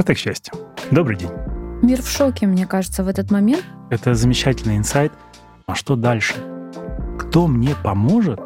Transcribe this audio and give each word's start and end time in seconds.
Стратег 0.00 0.16
счастья. 0.16 0.54
Добрый 0.90 1.14
день. 1.18 1.28
Мир 1.82 2.00
в 2.00 2.08
шоке, 2.08 2.46
мне 2.46 2.66
кажется, 2.66 3.04
в 3.04 3.08
этот 3.08 3.30
момент. 3.30 3.62
Это 3.90 4.14
замечательный 4.14 4.78
инсайт. 4.78 5.12
А 5.66 5.74
что 5.74 5.94
дальше? 5.94 6.36
Кто 7.18 7.46
мне 7.46 7.74
поможет 7.84 8.40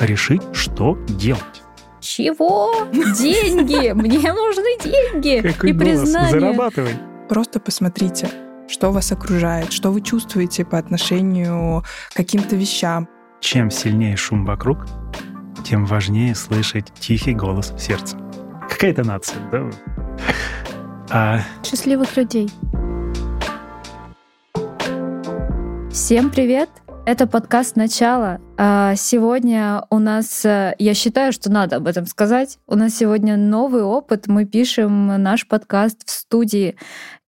решить, 0.00 0.42
что 0.52 0.98
делать? 1.08 1.62
Чего? 2.00 2.74
Деньги! 2.92 3.92
Мне 3.94 4.32
нужны 4.34 4.78
деньги! 4.84 5.40
Какой 5.40 5.70
И 5.70 5.72
голос? 5.72 6.00
признание. 6.02 6.30
Зарабатывай. 6.30 6.94
Просто 7.26 7.58
посмотрите, 7.58 8.28
что 8.68 8.90
вас 8.90 9.12
окружает, 9.12 9.72
что 9.72 9.92
вы 9.92 10.02
чувствуете 10.02 10.66
по 10.66 10.76
отношению 10.76 11.84
к 12.10 12.16
каким-то 12.16 12.54
вещам. 12.54 13.08
Чем 13.40 13.70
сильнее 13.70 14.16
шум 14.16 14.44
вокруг, 14.44 14.84
тем 15.64 15.86
важнее 15.86 16.34
слышать 16.34 16.92
тихий 17.00 17.32
голос 17.32 17.72
сердца. 17.78 18.18
Какая-то 18.68 19.04
нация, 19.04 19.38
да? 19.50 19.70
А 21.14 21.40
Счастливых 21.62 22.16
людей. 22.16 22.48
Всем 25.92 26.30
привет! 26.30 26.70
Это 27.04 27.26
подкаст 27.26 27.76
«Начало». 27.76 28.40
А 28.56 28.94
Сегодня 28.94 29.84
у 29.90 29.98
нас, 29.98 30.42
э, 30.46 30.74
я 30.78 30.94
считаю, 30.94 31.34
что 31.34 31.50
надо 31.50 31.76
об 31.76 31.86
этом 31.86 32.06
сказать, 32.06 32.58
у 32.66 32.76
нас 32.76 32.94
сегодня 32.96 33.36
новый 33.36 33.82
опыт. 33.82 34.26
Мы 34.26 34.46
пишем 34.46 35.22
наш 35.22 35.46
подкаст 35.46 36.08
в 36.08 36.10
студии 36.10 36.76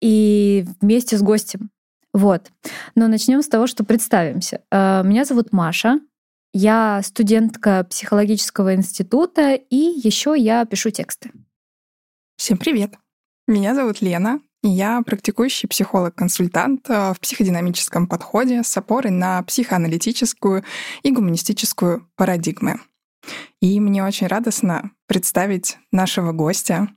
и 0.00 0.66
вместе 0.80 1.16
с 1.16 1.22
гостем. 1.22 1.70
Вот. 2.12 2.50
Но 2.96 3.06
начнем 3.06 3.42
с 3.42 3.48
того, 3.48 3.68
что 3.68 3.84
представимся. 3.84 4.62
А, 4.72 5.04
Меня 5.04 5.24
зовут 5.24 5.52
Маша. 5.52 6.00
Я 6.52 7.00
студентка 7.04 7.86
психологического 7.88 8.74
института, 8.74 9.54
и 9.54 9.76
еще 9.76 10.34
я 10.36 10.64
пишу 10.64 10.90
тексты. 10.90 11.30
Всем 12.36 12.58
привет! 12.58 12.94
Меня 13.48 13.74
зовут 13.74 14.02
Лена, 14.02 14.40
и 14.62 14.68
я 14.68 15.00
практикующий 15.00 15.70
психолог-консультант 15.70 16.90
э, 16.90 17.14
в 17.14 17.18
психодинамическом 17.18 18.06
подходе 18.06 18.62
с 18.62 18.76
опорой 18.76 19.10
на 19.10 19.42
психоаналитическую 19.42 20.64
и 21.02 21.10
гуманистическую 21.10 22.06
парадигмы. 22.14 22.78
И 23.62 23.80
мне 23.80 24.04
очень 24.04 24.26
радостно 24.26 24.90
представить 25.06 25.78
нашего 25.90 26.32
гостя. 26.32 26.88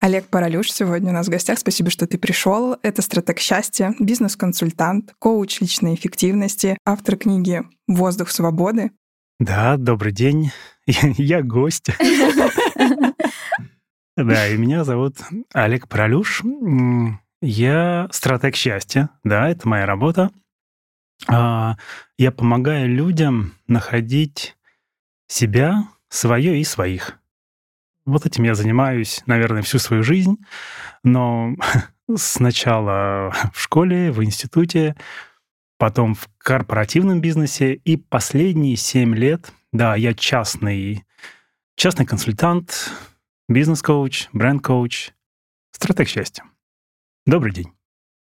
Олег 0.00 0.26
Паралюш 0.26 0.72
сегодня 0.72 1.10
у 1.10 1.14
нас 1.14 1.28
в 1.28 1.30
гостях. 1.30 1.60
Спасибо, 1.60 1.88
что 1.90 2.08
ты 2.08 2.18
пришел. 2.18 2.76
Это 2.82 3.00
стратег 3.00 3.38
счастья, 3.38 3.94
бизнес-консультант, 4.00 5.14
коуч 5.20 5.60
личной 5.60 5.94
эффективности, 5.94 6.78
автор 6.84 7.16
книги 7.16 7.62
«Воздух 7.86 8.30
свободы». 8.30 8.90
Да, 9.38 9.76
добрый 9.76 10.10
день. 10.10 10.50
Я 10.86 11.42
гость. 11.42 11.90
Да, 14.16 14.48
и 14.48 14.56
меня 14.56 14.84
зовут 14.84 15.18
Олег 15.52 15.88
Пролюш. 15.88 16.42
Я 17.42 18.08
стратег 18.10 18.56
счастья. 18.56 19.10
Да, 19.24 19.48
это 19.50 19.68
моя 19.68 19.84
работа. 19.84 20.30
А, 21.28 21.76
Я 22.16 22.32
помогаю 22.32 22.88
людям 22.88 23.54
находить 23.66 24.56
себя, 25.28 25.88
свое 26.08 26.58
и 26.58 26.64
своих. 26.64 27.18
Вот 28.06 28.24
этим 28.24 28.44
я 28.44 28.54
занимаюсь, 28.54 29.22
наверное, 29.26 29.62
всю 29.62 29.78
свою 29.78 30.02
жизнь. 30.02 30.38
Но 31.04 31.54
сначала 32.16 33.34
в 33.52 33.60
школе, 33.60 34.12
в 34.12 34.24
институте, 34.24 34.96
потом 35.76 36.14
в 36.14 36.28
корпоративном 36.38 37.20
бизнесе. 37.20 37.74
И 37.74 37.96
последние 37.98 38.76
семь 38.76 39.14
лет, 39.14 39.52
да, 39.72 39.94
я 39.94 40.14
частный, 40.14 41.04
частный 41.74 42.06
консультант, 42.06 42.92
бизнес-коуч, 43.48 44.28
бренд-коуч, 44.32 45.12
стратег 45.72 46.08
счастья. 46.08 46.44
Добрый 47.26 47.52
день. 47.52 47.72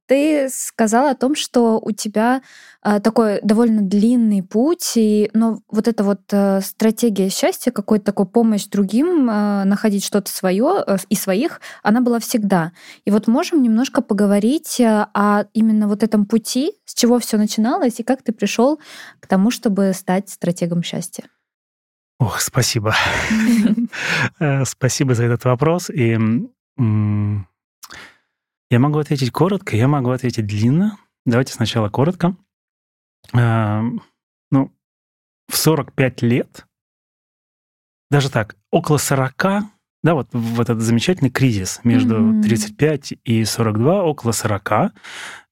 Ты 0.07 0.49
сказал 0.49 1.07
о 1.07 1.15
том, 1.15 1.35
что 1.35 1.79
у 1.79 1.91
тебя 1.91 2.41
а, 2.81 2.99
такой 2.99 3.39
довольно 3.43 3.81
длинный 3.81 4.43
путь, 4.43 4.93
и, 4.95 5.29
но 5.33 5.61
вот 5.69 5.87
эта 5.87 6.03
вот 6.03 6.21
а, 6.33 6.59
стратегия 6.59 7.29
счастья, 7.29 7.71
какой-то 7.71 8.05
такой 8.05 8.25
помощь 8.25 8.65
другим, 8.65 9.29
а, 9.29 9.63
находить 9.63 10.03
что-то 10.03 10.29
свое 10.29 10.83
и 11.07 11.15
своих, 11.15 11.61
она 11.81 12.01
была 12.01 12.19
всегда. 12.19 12.73
И 13.05 13.11
вот 13.11 13.27
можем 13.27 13.61
немножко 13.61 14.01
поговорить 14.01 14.81
а, 14.81 15.09
о 15.13 15.45
именно 15.53 15.87
вот 15.87 16.03
этом 16.03 16.25
пути, 16.25 16.73
с 16.83 16.93
чего 16.93 17.17
все 17.19 17.37
начиналось, 17.37 18.01
и 18.01 18.03
как 18.03 18.21
ты 18.21 18.33
пришел 18.33 18.81
к 19.21 19.27
тому, 19.27 19.49
чтобы 19.49 19.93
стать 19.93 20.29
стратегом 20.29 20.83
счастья. 20.83 21.23
Ох, 22.21 22.39
спасибо. 22.39 22.93
Э, 24.39 24.63
Спасибо 24.65 25.15
за 25.15 25.23
этот 25.25 25.43
вопрос. 25.45 25.89
И 25.89 26.11
я 28.69 28.79
могу 28.79 28.99
ответить 28.99 29.31
коротко, 29.31 29.75
я 29.75 29.87
могу 29.87 30.11
ответить 30.11 30.45
длинно. 30.45 30.97
Давайте 31.25 31.53
сначала 31.53 31.89
коротко. 31.89 32.35
Э, 33.33 33.81
Ну, 34.51 34.71
в 35.47 35.57
45 35.57 36.21
лет, 36.21 36.67
даже 38.11 38.29
так, 38.29 38.55
около 38.69 38.97
40, 38.97 39.63
да, 40.03 40.13
вот 40.13 40.27
в 40.31 40.61
этот 40.61 40.79
замечательный 40.81 41.31
кризис 41.31 41.79
между 41.83 42.19
Мгм. 42.19 42.41
35 42.43 43.13
и 43.23 43.43
42, 43.45 44.03
около 44.03 44.31
40, 44.31 44.93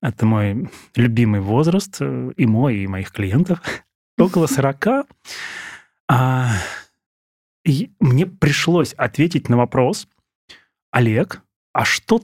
это 0.03 0.25
мой 0.25 0.69
любимый 0.95 1.41
возраст, 1.41 1.97
э, 1.99 2.31
и 2.37 2.45
мой, 2.45 2.77
и 2.77 2.87
моих 2.87 3.11
клиентов, 3.11 3.59
около 4.19 4.47
40, 4.47 5.07
а, 6.09 6.49
и 7.63 7.91
мне 7.99 8.25
пришлось 8.25 8.93
ответить 8.93 9.47
на 9.47 9.57
вопрос, 9.57 10.07
Олег, 10.91 11.43
а 11.71 11.85
что, 11.85 12.21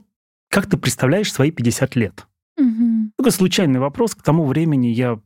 как 0.50 0.68
ты 0.68 0.76
представляешь 0.76 1.32
свои 1.32 1.52
50 1.52 1.94
лет? 1.94 2.26
Мгм. 2.58 3.12
Такой 3.16 3.30
случайный 3.30 3.78
вопрос. 3.78 4.16
К 4.16 4.22
тому 4.22 4.44
времени 4.44 4.88
я 4.88 5.20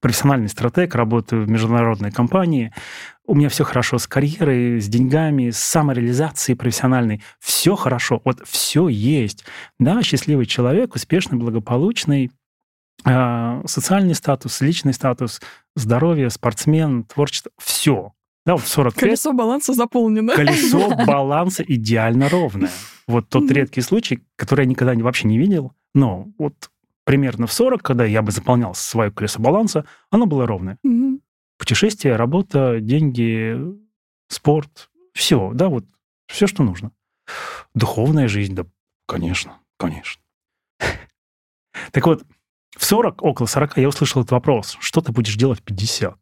профессиональный 0.00 0.48
стратег, 0.48 0.94
работаю 0.94 1.44
в 1.44 1.48
международной 1.48 2.10
компании. 2.10 2.74
У 3.24 3.34
меня 3.34 3.48
все 3.48 3.64
хорошо 3.64 3.98
с 3.98 4.06
карьерой, 4.06 4.80
с 4.80 4.88
деньгами, 4.88 5.50
с 5.50 5.58
самореализацией 5.58 6.56
профессиональной. 6.56 7.22
Все 7.38 7.76
хорошо. 7.76 8.20
Вот 8.24 8.42
все 8.46 8.88
есть. 8.88 9.44
Да, 9.78 10.02
счастливый 10.02 10.44
человек, 10.46 10.94
успешный, 10.94 11.38
благополучный, 11.38 12.32
социальный 13.04 14.14
статус, 14.14 14.60
личный 14.60 14.92
статус, 14.92 15.40
здоровье, 15.74 16.30
спортсмен, 16.30 17.04
творчество. 17.04 17.50
Все. 17.58 18.12
Да, 18.44 18.54
вот 18.54 18.62
в 18.62 18.68
40 18.68 18.94
лет 18.94 19.00
Колесо 19.00 19.32
баланса 19.32 19.72
заполнено. 19.72 20.34
колесо 20.34 20.90
баланса 21.06 21.62
идеально 21.62 22.28
ровное. 22.28 22.70
Вот 23.06 23.28
тот 23.28 23.50
редкий 23.50 23.80
случай, 23.82 24.22
который 24.36 24.64
я 24.64 24.70
никогда 24.70 24.94
не- 24.94 25.02
вообще 25.02 25.28
не 25.28 25.38
видел, 25.38 25.72
но 25.94 26.28
вот 26.38 26.70
примерно 27.04 27.46
в 27.46 27.52
40, 27.52 27.82
когда 27.82 28.04
я 28.04 28.20
бы 28.22 28.32
заполнял 28.32 28.74
свое 28.74 29.10
колесо 29.12 29.40
баланса, 29.40 29.84
оно 30.10 30.26
было 30.26 30.46
ровное. 30.46 30.78
Путешествие, 31.58 32.16
работа, 32.16 32.80
деньги, 32.80 33.56
спорт, 34.28 34.90
все, 35.12 35.52
да, 35.54 35.68
вот 35.68 35.84
все, 36.26 36.46
что 36.48 36.64
нужно. 36.64 36.90
Духовная 37.74 38.26
жизнь, 38.26 38.54
да, 38.56 38.66
конечно, 39.06 39.58
конечно. 39.76 40.20
Так 41.92 42.06
вот, 42.06 42.24
в 42.76 42.84
40, 42.84 43.22
около 43.22 43.46
40 43.46 43.78
я 43.78 43.88
услышал 43.88 44.22
этот 44.22 44.32
вопрос, 44.32 44.76
что 44.80 45.00
ты 45.00 45.12
будешь 45.12 45.36
делать 45.36 45.60
в 45.60 45.62
50? 45.62 46.16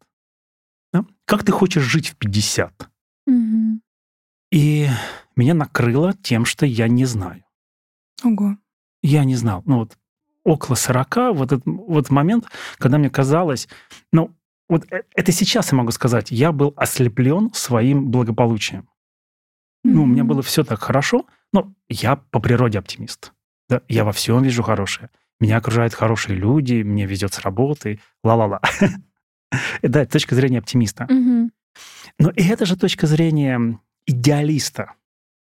Да? 0.93 1.05
Как 1.25 1.45
ты 1.45 1.53
хочешь 1.53 1.85
жить 1.85 2.09
в 2.09 2.17
50? 2.17 2.89
Мгм. 3.27 3.83
И 4.53 4.89
меня 5.37 5.55
накрыло 5.55 6.13
тем, 6.15 6.45
что 6.45 6.67
я 6.67 6.89
не 6.89 7.05
знаю. 7.05 7.45
Ого. 8.25 8.57
Я 9.03 9.25
не 9.25 9.37
знал. 9.37 9.63
Ну 9.67 9.79
вот 9.79 9.97
около 10.45 10.75
40, 10.75 11.35
вот 11.35 11.53
этот 11.53 11.63
вот 11.67 12.11
момент, 12.11 12.47
когда 12.79 12.99
мне 12.99 13.11
казалось, 13.11 13.69
ну 14.13 14.35
вот 14.69 14.91
э- 14.93 15.03
это 15.15 15.33
сейчас 15.33 15.73
я 15.73 15.79
могу 15.79 15.91
сказать, 15.93 16.31
я 16.31 16.53
был 16.53 16.75
ослеплен 16.77 17.51
своим 17.55 18.11
благополучием. 18.11 18.89
Ну, 19.83 20.03
у 20.03 20.07
меня 20.07 20.25
было 20.25 20.43
все 20.43 20.63
так 20.63 20.81
хорошо, 20.81 21.27
но 21.53 21.73
я 21.89 22.17
по 22.17 22.39
природе 22.39 22.79
оптимист. 22.79 23.33
Да, 23.69 23.81
я 23.89 24.05
во 24.05 24.13
всем 24.13 24.43
вижу 24.43 24.63
хорошее. 24.63 25.09
Меня 25.41 25.57
окружают 25.57 25.95
хорошие 25.95 26.37
люди, 26.37 26.83
мне 26.83 27.07
везет 27.07 27.35
с 27.35 27.41
работы, 27.41 28.01
ла-ла-ла. 28.23 28.61
Да, 29.83 30.03
это 30.03 30.13
точка 30.13 30.37
зрения 30.37 30.61
оптимиста. 30.61 31.09
Но 31.09 32.31
и 32.31 32.43
это 32.45 32.67
же 32.67 32.77
точка 32.77 33.09
зрения 33.09 33.81
идеалиста. 34.07 34.93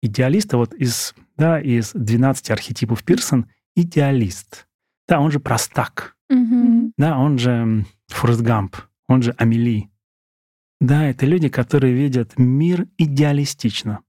Идеалиста 0.01 0.57
вот 0.57 0.73
из, 0.73 1.13
да, 1.37 1.59
из 1.59 1.91
12 1.93 2.49
архетипов 2.49 3.03
Пирсон– 3.03 3.45
идеалист. 3.75 4.67
Да, 5.07 5.19
он 5.19 5.31
же 5.31 5.39
простак. 5.39 6.15
Да, 6.97 7.17
он 7.17 7.39
же 7.39 7.85
Форест 8.07 8.41
Гамп, 8.41 8.75
он 9.07 9.21
же 9.21 9.31
Амели. 9.37 9.89
Да, 10.79 11.05
это 11.05 11.25
люди, 11.25 11.49
которые 11.49 11.93
видят 11.93 12.37
мир 12.37 12.87
идеалистично. 12.97 14.01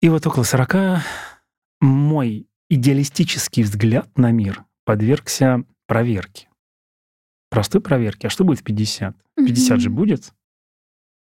И 0.00 0.08
вот 0.08 0.26
около 0.26 0.44
40 0.44 1.02
мой 1.80 2.48
идеалистический 2.68 3.62
взгляд 3.62 4.16
на 4.16 4.30
мир 4.30 4.64
подвергся 4.84 5.64
проверке. 5.86 6.48
Простой 7.50 7.80
проверке. 7.80 8.28
А 8.28 8.30
что 8.30 8.44
будет 8.44 8.60
в 8.60 8.64
50? 8.64 9.16
50 9.36 9.80
же 9.80 9.90
будет? 9.90 10.32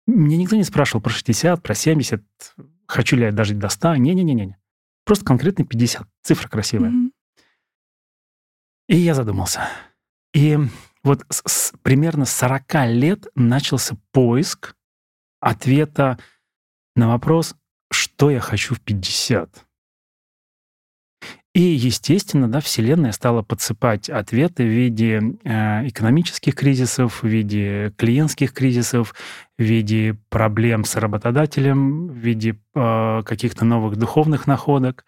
Меня 0.07 0.37
никто 0.37 0.57
не 0.57 0.65
спрашивал 0.65 1.03
про 1.03 1.11
60, 1.11 1.63
про 1.63 1.75
70. 1.75 2.23
хочу 2.87 3.17
ли 3.17 3.25
я 3.25 3.33
дожить 3.33 3.59
до 3.59 3.69
100. 3.69 3.97
Не-не-не-не. 3.97 4.59
Просто 5.05 5.25
конкретно 5.25 5.65
50. 5.65 6.07
Цифра 6.23 6.49
красивая. 6.49 6.93
И 8.89 8.97
я 8.97 9.15
задумался. 9.15 9.69
И 10.35 10.59
вот 11.03 11.25
с, 11.31 11.43
с 11.47 11.73
примерно 11.83 12.25
40 12.25 12.75
лет 12.87 13.27
начался 13.35 13.97
поиск 14.13 14.77
ответа 15.41 16.19
на 16.97 17.09
вопрос, 17.09 17.55
что 17.91 18.31
я 18.31 18.41
хочу 18.41 18.75
в 18.75 18.81
50. 18.81 19.67
И, 21.55 21.61
естественно, 21.61 22.51
да, 22.51 22.59
Вселенная 22.61 23.13
стала 23.13 23.43
подсыпать 23.43 24.11
ответы 24.11 24.65
в 24.65 24.69
виде 24.69 25.23
э, 25.45 25.87
экономических 25.87 26.57
кризисов, 26.57 27.23
в 27.23 27.27
виде 27.27 27.93
клиентских 27.97 28.53
кризисов, 28.53 29.15
в 29.57 29.63
виде 29.63 30.19
проблем 30.31 30.85
с 30.85 30.97
работодателем, 30.97 32.09
в 32.09 32.17
виде 32.17 32.59
э, 32.75 33.23
каких-то 33.25 33.65
новых 33.65 33.97
духовных 33.97 34.49
находок. 34.49 35.05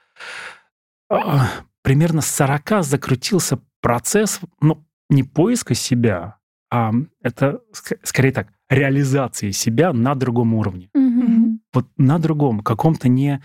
А, 1.11 1.49
примерно 1.83 2.21
с 2.21 2.31
40 2.31 2.85
закрутился 2.85 3.59
процесс, 3.81 4.41
ну, 4.61 4.85
не 5.11 5.25
поиска 5.25 5.75
себя, 5.75 6.37
а 6.71 6.93
это 7.23 7.61
ск- 7.73 7.99
скорее 8.05 8.31
так, 8.31 8.53
реализации 8.69 9.51
себя 9.51 9.93
на 9.93 10.15
другом 10.15 10.55
уровне. 10.55 10.91
Мгм. 10.95 11.61
Вот 11.73 11.89
на 11.97 12.21
другом, 12.21 12.61
каком-то 12.61 13.09
не, 13.09 13.43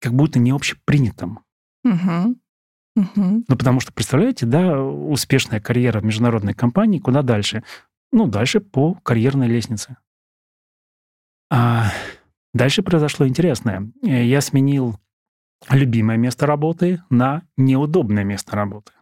как 0.00 0.12
будто 0.12 0.40
не 0.40 0.50
общепринятом. 0.50 1.45
Мгм. 1.86 2.40
Мгм. 2.96 3.44
Ну, 3.46 3.56
потому 3.56 3.78
что, 3.78 3.92
представляете, 3.92 4.44
да, 4.44 4.82
успешная 4.82 5.60
карьера 5.60 6.00
в 6.00 6.04
международной 6.04 6.54
компании, 6.54 6.98
куда 6.98 7.22
дальше? 7.22 7.62
Ну, 8.10 8.26
дальше 8.26 8.60
по 8.60 8.94
карьерной 8.94 9.46
лестнице. 9.46 9.96
А 11.48 11.92
дальше 12.52 12.82
произошло 12.82 13.28
интересное. 13.28 13.92
Я 14.02 14.40
сменил 14.40 14.98
любимое 15.70 16.16
место 16.16 16.46
работы 16.46 17.02
на 17.08 17.42
неудобное 17.56 18.24
место 18.24 18.56
работы. 18.56 18.92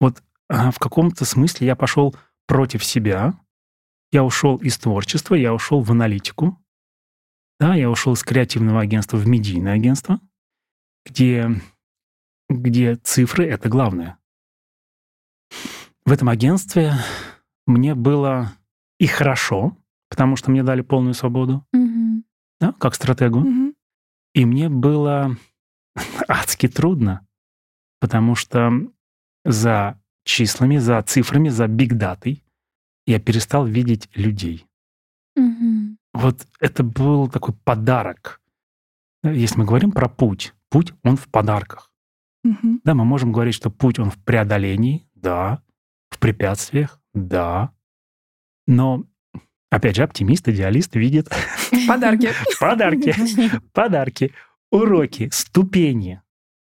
Вот 0.00 0.22
а, 0.48 0.70
в 0.70 0.78
каком-то 0.78 1.24
смысле 1.24 1.66
я 1.66 1.76
пошел 1.76 2.16
против 2.46 2.82
себя, 2.82 3.34
я 4.10 4.24
ушел 4.24 4.56
из 4.56 4.78
творчества, 4.78 5.34
я 5.34 5.52
ушел 5.52 5.82
в 5.82 5.90
аналитику, 5.90 6.58
да, 7.60 7.74
я 7.74 7.90
ушел 7.90 8.14
из 8.14 8.22
креативного 8.22 8.80
агентства 8.80 9.16
в 9.16 9.26
медийное 9.26 9.74
агентство, 9.74 10.20
где, 11.06 11.50
где 12.48 12.96
цифры— 12.96 13.46
это 13.48 13.68
главное. 13.68 14.18
В 16.04 16.12
этом 16.12 16.28
агентстве 16.28 16.92
мне 17.66 17.94
было 17.94 18.52
и 18.98 19.06
хорошо, 19.06 19.76
потому 20.10 20.36
что 20.36 20.50
мне 20.50 20.62
дали 20.62 20.82
полную 20.82 21.14
свободу, 21.14 21.66
Мгм. 21.72 22.24
да, 22.60 22.72
как 22.72 22.94
стратегу. 22.94 23.40
Мгм. 23.40 23.74
И 24.34 24.44
мне 24.44 24.68
было 24.68 25.36
адски 26.28 26.68
трудно, 26.68 27.26
потому 28.00 28.34
что 28.34 28.70
за 29.44 30.00
числами, 30.24 30.76
за 30.78 31.02
цифрами, 31.02 31.48
за 31.48 31.66
бигдатой 31.68 32.44
я 33.06 33.20
перестал 33.20 33.66
видеть 33.66 34.08
людей. 34.14 34.66
Мгм. 35.36 35.98
Вот 36.12 36.46
это 36.60 36.84
был 36.84 37.28
такой 37.28 37.54
подарок. 37.64 38.40
Если 39.22 39.58
мы 39.58 39.64
говорим 39.64 39.90
про 39.90 40.08
путь, 40.08 40.54
путь, 40.70 40.92
он 41.02 41.16
в 41.16 41.28
подарках. 41.28 41.90
Да, 42.84 42.94
мы 42.94 43.04
можем 43.04 43.32
говорить, 43.32 43.54
что 43.54 43.70
путь, 43.70 43.98
он 43.98 44.10
в 44.10 44.18
преодолении, 44.18 45.08
да, 45.14 45.62
в 46.10 46.18
препятствиях, 46.18 47.00
да. 47.14 47.70
Но, 48.66 49.04
опять 49.70 49.96
же, 49.96 50.02
оптимист, 50.02 50.48
идеалист 50.48 50.94
видит 50.94 51.28
Подарки. 51.88 52.30
подарки, 52.60 53.14
подарки, 53.72 54.32
уроки, 54.70 55.30
ступени. 55.32 56.20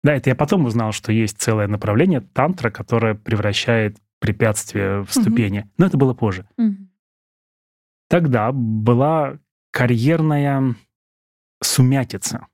Да, 0.03 0.15
это 0.15 0.31
я 0.31 0.35
потом 0.37 0.65
узнал, 0.65 0.93
что 0.93 1.13
есть 1.13 1.39
целое 1.39 1.69
направление 1.69 2.21
тантра, 2.21 2.71
которое 2.71 3.15
превращает 3.15 3.99
препятствия 4.19 5.03
в 5.03 5.11
ступени. 5.13 5.71
Но 5.79 5.87
это 5.87 5.97
было 5.97 6.15
позже. 6.15 6.49
Тогда 8.09 8.51
была 8.53 9.39
карьерная 9.71 10.75
сумятица. 11.63 12.47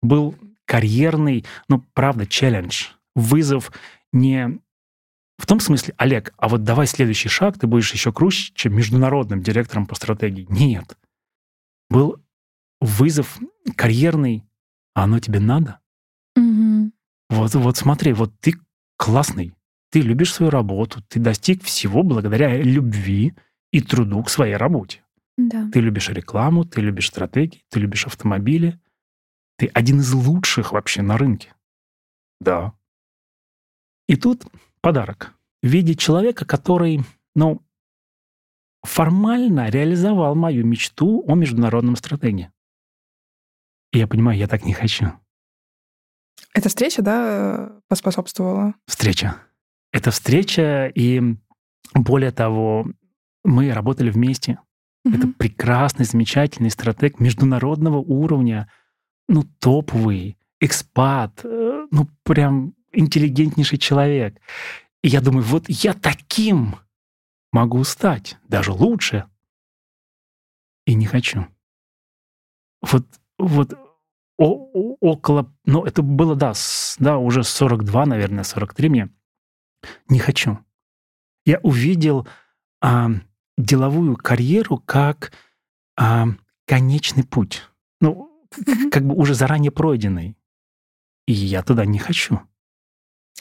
Был 0.00 0.34
карьерный, 0.68 1.46
ну, 1.68 1.82
правда, 1.94 2.26
челлендж, 2.26 2.88
вызов 3.16 3.72
не 4.12 4.60
в 5.38 5.46
том 5.46 5.60
смысле, 5.60 5.94
Олег, 5.96 6.34
а 6.36 6.48
вот 6.48 6.64
давай 6.64 6.86
следующий 6.86 7.28
шаг, 7.28 7.58
ты 7.58 7.66
будешь 7.66 7.92
еще 7.92 8.12
круче, 8.12 8.52
чем 8.54 8.74
международным 8.74 9.40
директором 9.40 9.86
по 9.86 9.94
стратегии. 9.94 10.46
Нет. 10.50 10.98
Был 11.88 12.20
вызов 12.80 13.38
карьерный, 13.76 14.44
а 14.94 15.04
оно 15.04 15.20
тебе 15.20 15.38
надо? 15.40 15.78
Мгм. 16.36 16.92
Вот, 17.30 17.54
вот 17.54 17.76
смотри, 17.76 18.12
вот 18.12 18.32
ты 18.40 18.54
классный, 18.96 19.54
ты 19.90 20.00
любишь 20.00 20.34
свою 20.34 20.50
работу, 20.50 21.02
ты 21.08 21.20
достиг 21.20 21.62
всего 21.62 22.02
благодаря 22.02 22.60
любви 22.60 23.34
и 23.72 23.80
труду 23.80 24.22
к 24.24 24.30
своей 24.30 24.56
работе. 24.56 25.02
Да. 25.36 25.70
Ты 25.72 25.80
любишь 25.80 26.08
рекламу, 26.08 26.64
ты 26.64 26.80
любишь 26.80 27.08
стратегии, 27.08 27.62
ты 27.70 27.78
любишь 27.78 28.06
автомобили. 28.06 28.80
Ты 29.58 29.66
один 29.66 30.00
из 30.00 30.12
лучших 30.14 30.72
вообще 30.72 31.02
на 31.02 31.18
рынке. 31.18 31.52
Да. 32.40 32.72
И 34.06 34.16
тут 34.16 34.46
подарок 34.80 35.34
в 35.62 35.66
виде 35.66 35.94
человека, 35.94 36.44
который, 36.46 37.00
ну, 37.34 37.60
формально 38.84 39.68
реализовал 39.68 40.36
мою 40.36 40.64
мечту 40.64 41.24
о 41.26 41.34
международном 41.34 41.96
стратегии. 41.96 42.50
И 43.92 43.98
я 43.98 44.06
понимаю, 44.06 44.38
я 44.38 44.46
так 44.46 44.64
не 44.64 44.72
хочу. 44.72 45.12
Эта 46.54 46.68
встреча, 46.68 47.02
да, 47.02 47.72
поспособствовала? 47.88 48.74
Встреча. 48.86 49.36
Это 49.92 50.10
встреча, 50.12 50.86
и 50.94 51.20
более 51.94 52.30
того, 52.30 52.86
мы 53.44 53.72
работали 53.72 54.10
вместе. 54.10 54.60
Это 55.04 55.26
Мгм. 55.26 55.32
прекрасный, 55.34 56.04
замечательный 56.04 56.70
стратег 56.70 57.18
международного 57.18 57.96
уровня, 57.98 58.70
ну, 59.28 59.44
топовый, 59.58 60.38
экспат, 60.60 61.40
э, 61.44 61.86
ну, 61.90 62.08
прям 62.24 62.74
интеллигентнейший 62.92 63.78
человек. 63.78 64.40
И 65.02 65.08
я 65.08 65.20
думаю, 65.20 65.44
вот 65.44 65.68
я 65.68 65.92
таким 65.94 66.76
могу 67.52 67.84
стать, 67.84 68.36
даже 68.48 68.72
лучше. 68.72 69.26
И 70.86 70.94
не 70.94 71.06
хочу. 71.06 71.46
Вот, 72.80 73.04
вот 73.38 73.74
о- 74.38 74.96
около, 75.00 75.52
ну, 75.64 75.84
это 75.84 76.02
было, 76.02 76.34
да, 76.34 76.54
с- 76.54 76.96
да, 76.98 77.18
уже 77.18 77.44
42, 77.44 78.06
наверное, 78.06 78.44
43 78.44 78.88
мне. 78.88 79.08
Не 80.08 80.18
хочу. 80.18 80.58
Я 81.44 81.58
увидел 81.62 82.26
а, 82.80 83.10
деловую 83.56 84.16
карьеру 84.16 84.78
как 84.78 85.32
а, 85.96 86.26
конечный 86.66 87.24
путь. 87.24 87.62
Ну, 88.00 88.37
как 88.90 89.06
бы 89.06 89.14
уже 89.14 89.34
заранее 89.34 89.70
пройденный. 89.70 90.36
И 91.26 91.32
я 91.32 91.62
туда 91.62 91.84
не 91.84 91.98
хочу. 91.98 92.40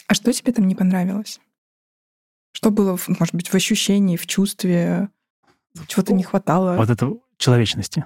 А 0.08 0.14
что 0.14 0.32
тебе 0.32 0.54
там 0.54 0.68
не 0.68 0.76
понравилось? 0.76 1.40
Что 2.52 2.72
было, 2.72 2.98
может 3.08 3.36
быть, 3.36 3.50
в 3.50 3.56
ощущении, 3.56 4.18
в 4.18 4.26
чувстве? 4.26 5.10
Чего-то 5.88 6.14
не 6.14 6.24
хватало? 6.24 6.76
Вот 6.76 6.90
это 6.90 7.14
человечности. 7.38 8.06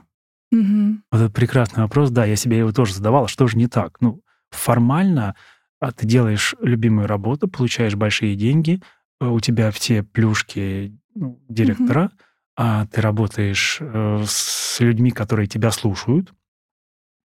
Мгм. 0.51 1.03
Вот 1.12 1.22
это 1.22 1.31
прекрасный 1.31 1.84
вопрос. 1.84 2.10
Да, 2.12 2.25
я 2.25 2.36
себе 2.36 2.58
его 2.58 2.72
тоже 2.72 2.93
задавал. 2.93 3.25
а 3.25 3.27
Что 3.27 3.48
же 3.48 3.58
не 3.58 3.67
так? 3.67 4.01
Ну, 4.01 4.22
формально 4.50 5.36
а, 5.81 5.91
ты 5.91 6.05
делаешь 6.05 6.53
любимую 6.62 7.08
работу, 7.08 7.48
получаешь 7.48 7.96
большие 7.96 8.36
деньги, 8.36 8.81
э, 9.20 9.25
у 9.25 9.39
тебя 9.39 9.72
все 9.72 10.03
плюшки 10.03 10.96
ну, 11.15 11.41
директора, 11.50 12.12
а 12.55 12.86
ты 12.86 13.01
работаешь 13.01 13.77
э, 13.79 14.24
с 14.27 14.79
людьми, 14.79 15.10
которые 15.10 15.48
тебя 15.48 15.72
слушают. 15.72 16.34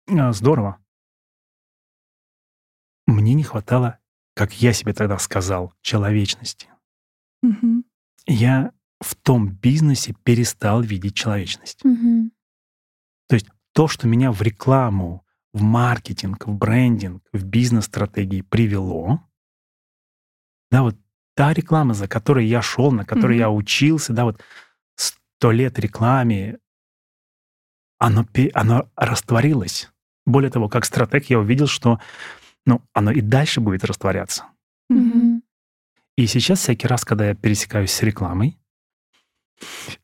А, 0.10 0.32
Здорово. 0.32 0.78
Мне 3.08 3.34
не 3.34 3.44
хватало, 3.44 4.00
как 4.36 4.54
я 4.62 4.74
себе 4.74 4.94
тогда 4.94 5.18
сказал, 5.18 5.74
человечности. 5.82 6.70
Мгм. 7.42 7.86
Я 8.26 8.74
в 9.00 9.16
том 9.16 9.50
бизнесе 9.50 10.14
перестал 10.24 10.82
видеть 10.82 11.16
человечность. 11.16 11.84
Мгм. 11.84 12.32
то, 13.74 13.88
что 13.88 14.08
меня 14.08 14.32
в 14.32 14.42
рекламу, 14.42 15.24
в 15.54 15.62
маркетинг, 15.62 16.48
в 16.48 16.52
брендинг, 16.52 17.22
в 17.32 17.44
бизнес-стратегии 17.46 18.42
привело, 18.42 19.22
да, 20.72 20.82
вот 20.82 20.98
та 21.36 21.54
реклама, 21.54 21.94
за 21.94 22.08
которой 22.08 22.48
я 22.48 22.64
шел, 22.64 22.92
на 22.92 23.06
которой 23.06 23.34
Мгм. 23.34 23.40
я 23.40 23.52
учился, 23.52 24.14
да, 24.14 24.24
вот 24.26 24.44
сто 24.96 25.52
лет 25.52 25.78
рекламе, 25.78 26.58
оно, 28.00 28.26
оно 28.56 28.90
растворилось. 28.96 29.92
Более 30.28 30.52
того, 30.52 30.70
как 30.70 30.86
стратег 30.86 31.26
я 31.32 31.40
увидел, 31.40 31.66
что 31.66 32.00
ну, 32.68 32.84
оно 32.94 33.10
и 33.10 33.22
дальше 33.22 33.62
будет 33.62 33.84
растворяться. 33.84 34.44
Мгм. 34.90 35.42
И 36.18 36.28
сейчас 36.28 36.60
всякий 36.60 36.88
раз, 36.88 37.04
когда 37.04 37.30
я 37.30 37.34
пересекаюсь 37.34 37.92
с 37.92 38.04
рекламой, 38.04 38.60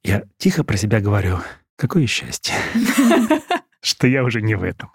я 0.04 0.24
тихо 0.38 0.64
про 0.64 0.78
себя 0.78 1.00
говорю, 1.00 1.38
какое 1.76 2.08
счастье. 2.08 2.56
что 3.84 4.08
я 4.08 4.24
уже 4.24 4.42
не 4.42 4.56
в 4.56 4.64
этом. 4.64 4.92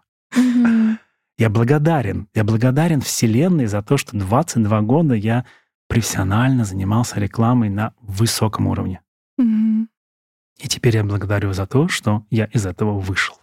Я 1.36 1.50
благодарен. 1.50 2.26
Я 2.34 2.42
благодарен 2.42 3.00
Вселенной 3.00 3.66
за 3.66 3.82
то, 3.82 3.96
что 3.96 4.16
22 4.16 4.80
года 4.80 5.14
я 5.14 5.44
профессионально 5.86 6.64
занимался 6.64 7.20
рекламой 7.20 7.68
на 7.68 7.94
высоком 8.00 8.66
уровне. 8.66 9.02
И 9.38 10.66
теперь 10.66 10.96
я 10.96 11.04
благодарю 11.04 11.52
за 11.52 11.66
то, 11.66 11.86
что 11.86 12.24
я 12.30 12.46
из 12.46 12.66
этого 12.66 12.98
вышел. 12.98 13.36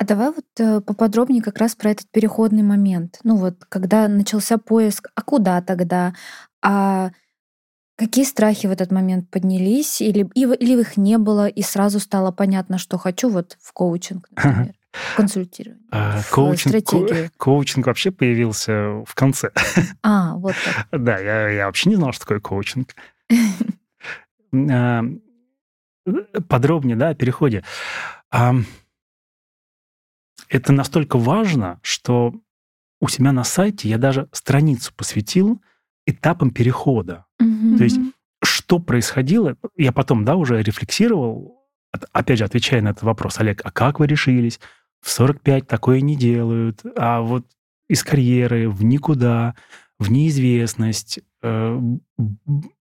А 0.00 0.04
давай 0.04 0.30
вот 0.30 0.46
э, 0.58 0.80
поподробнее 0.80 1.42
как 1.42 1.58
раз 1.58 1.74
про 1.76 1.90
этот 1.90 2.10
переходный 2.10 2.62
момент. 2.62 3.18
Ну 3.22 3.36
вот, 3.36 3.66
когда 3.68 4.08
начался 4.08 4.56
поиск, 4.56 5.10
а 5.14 5.20
куда 5.20 5.60
тогда? 5.60 6.14
А 6.62 7.10
какие 7.96 8.24
страхи 8.24 8.66
в 8.66 8.70
этот 8.70 8.90
момент 8.92 9.28
поднялись? 9.30 10.00
Или, 10.00 10.26
или 10.34 10.80
их 10.80 10.96
не 10.96 11.18
было, 11.18 11.48
и 11.48 11.60
сразу 11.60 12.00
стало 12.00 12.32
понятно, 12.32 12.78
что 12.78 12.96
хочу 12.96 13.28
вот 13.28 13.58
в 13.60 13.74
коучинг, 13.74 14.26
например, 14.42 14.74
консультирование, 15.16 15.84
А, 15.90 16.22
в 16.22 16.30
коучинг, 16.30 16.82
ко- 16.86 17.30
коучинг 17.36 17.86
вообще 17.86 18.10
появился 18.10 19.04
в 19.04 19.14
конце. 19.14 19.50
А, 20.02 20.34
вот 20.36 20.54
так. 20.64 20.98
Да, 20.98 21.18
я, 21.18 21.50
я 21.50 21.66
вообще 21.66 21.90
не 21.90 21.96
знал, 21.96 22.12
что 22.12 22.22
такое 22.22 22.40
коучинг. 22.40 22.94
А, 24.70 25.04
Подробнее, 26.48 26.96
да, 26.96 27.10
о 27.10 27.14
переходе. 27.14 27.62
Это 30.50 30.72
настолько 30.72 31.16
важно, 31.16 31.78
что 31.82 32.34
у 33.00 33.08
себя 33.08 33.32
на 33.32 33.44
сайте 33.44 33.88
я 33.88 33.98
даже 33.98 34.28
страницу 34.32 34.92
посвятил 34.94 35.62
этапам 36.06 36.50
перехода. 36.50 37.24
Мгм. 37.38 37.78
То 37.78 37.84
есть 37.84 38.00
что 38.42 38.78
происходило, 38.78 39.56
я 39.76 39.92
потом, 39.92 40.24
да, 40.24 40.36
уже 40.36 40.62
рефлексировал, 40.62 41.66
опять 42.12 42.38
же, 42.38 42.44
отвечая 42.44 42.82
на 42.82 42.88
этот 42.88 43.04
вопрос, 43.04 43.38
Олег, 43.38 43.60
а 43.64 43.70
как 43.70 44.00
вы 44.00 44.06
решились? 44.06 44.60
В 45.00 45.10
45 45.10 45.66
такое 45.66 46.00
не 46.00 46.16
делают, 46.16 46.82
а 46.96 47.20
вот 47.20 47.46
из 47.88 48.02
карьеры 48.02 48.68
в 48.68 48.84
никуда, 48.84 49.54
в 49.98 50.10
неизвестность, 50.10 51.20
э, 51.42 51.80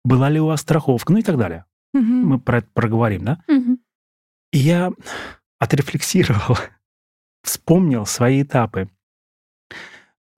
была 0.04 0.28
ли 0.28 0.40
у 0.40 0.46
вас 0.46 0.60
страховка, 0.60 1.12
ну 1.12 1.18
и 1.18 1.22
так 1.22 1.38
далее. 1.38 1.64
Мгм. 1.92 2.26
Мы 2.26 2.38
про 2.40 2.58
это 2.58 2.68
проговорим, 2.72 3.24
да? 3.24 3.38
Мгм. 3.48 3.78
И 4.52 4.58
я 4.58 4.92
отрефлексировал, 5.58 6.58
вспомнил 7.44 8.06
свои 8.06 8.42
этапы. 8.42 8.88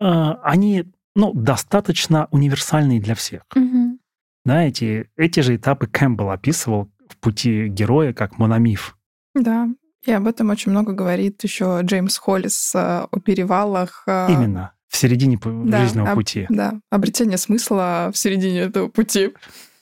А, 0.00 0.34
Они, 0.42 0.84
ну, 1.14 1.32
достаточно 1.32 2.28
универсальные 2.30 3.00
для 3.00 3.14
всех. 3.14 3.42
Мгм. 3.54 3.98
Да, 4.44 4.62
эти, 4.62 5.08
же 5.40 5.56
этапы 5.56 5.86
Кэмпбелл 5.86 6.30
описывал 6.30 6.90
в 7.08 7.16
пути 7.16 7.68
героя 7.68 8.12
как 8.12 8.38
мономиф. 8.38 8.96
Да, 9.34 9.68
и 10.04 10.12
об 10.12 10.26
этом 10.28 10.50
очень 10.50 10.70
много 10.72 10.92
говорит 10.92 11.42
еще 11.42 11.80
Джеймс 11.82 12.16
Холлис 12.18 12.72
э, 12.74 13.06
о 13.10 13.20
перевалах. 13.20 14.04
э, 14.06 14.28
Именно 14.30 14.72
в 14.88 14.96
середине 14.96 15.38
да, 15.42 15.80
жизненного 15.84 16.10
об- 16.10 16.18
пути. 16.18 16.46
Да, 16.48 16.74
обретение 16.90 17.38
смысла 17.38 18.10
в 18.12 18.18
середине 18.18 18.60
этого 18.60 18.88
пути. 18.88 19.32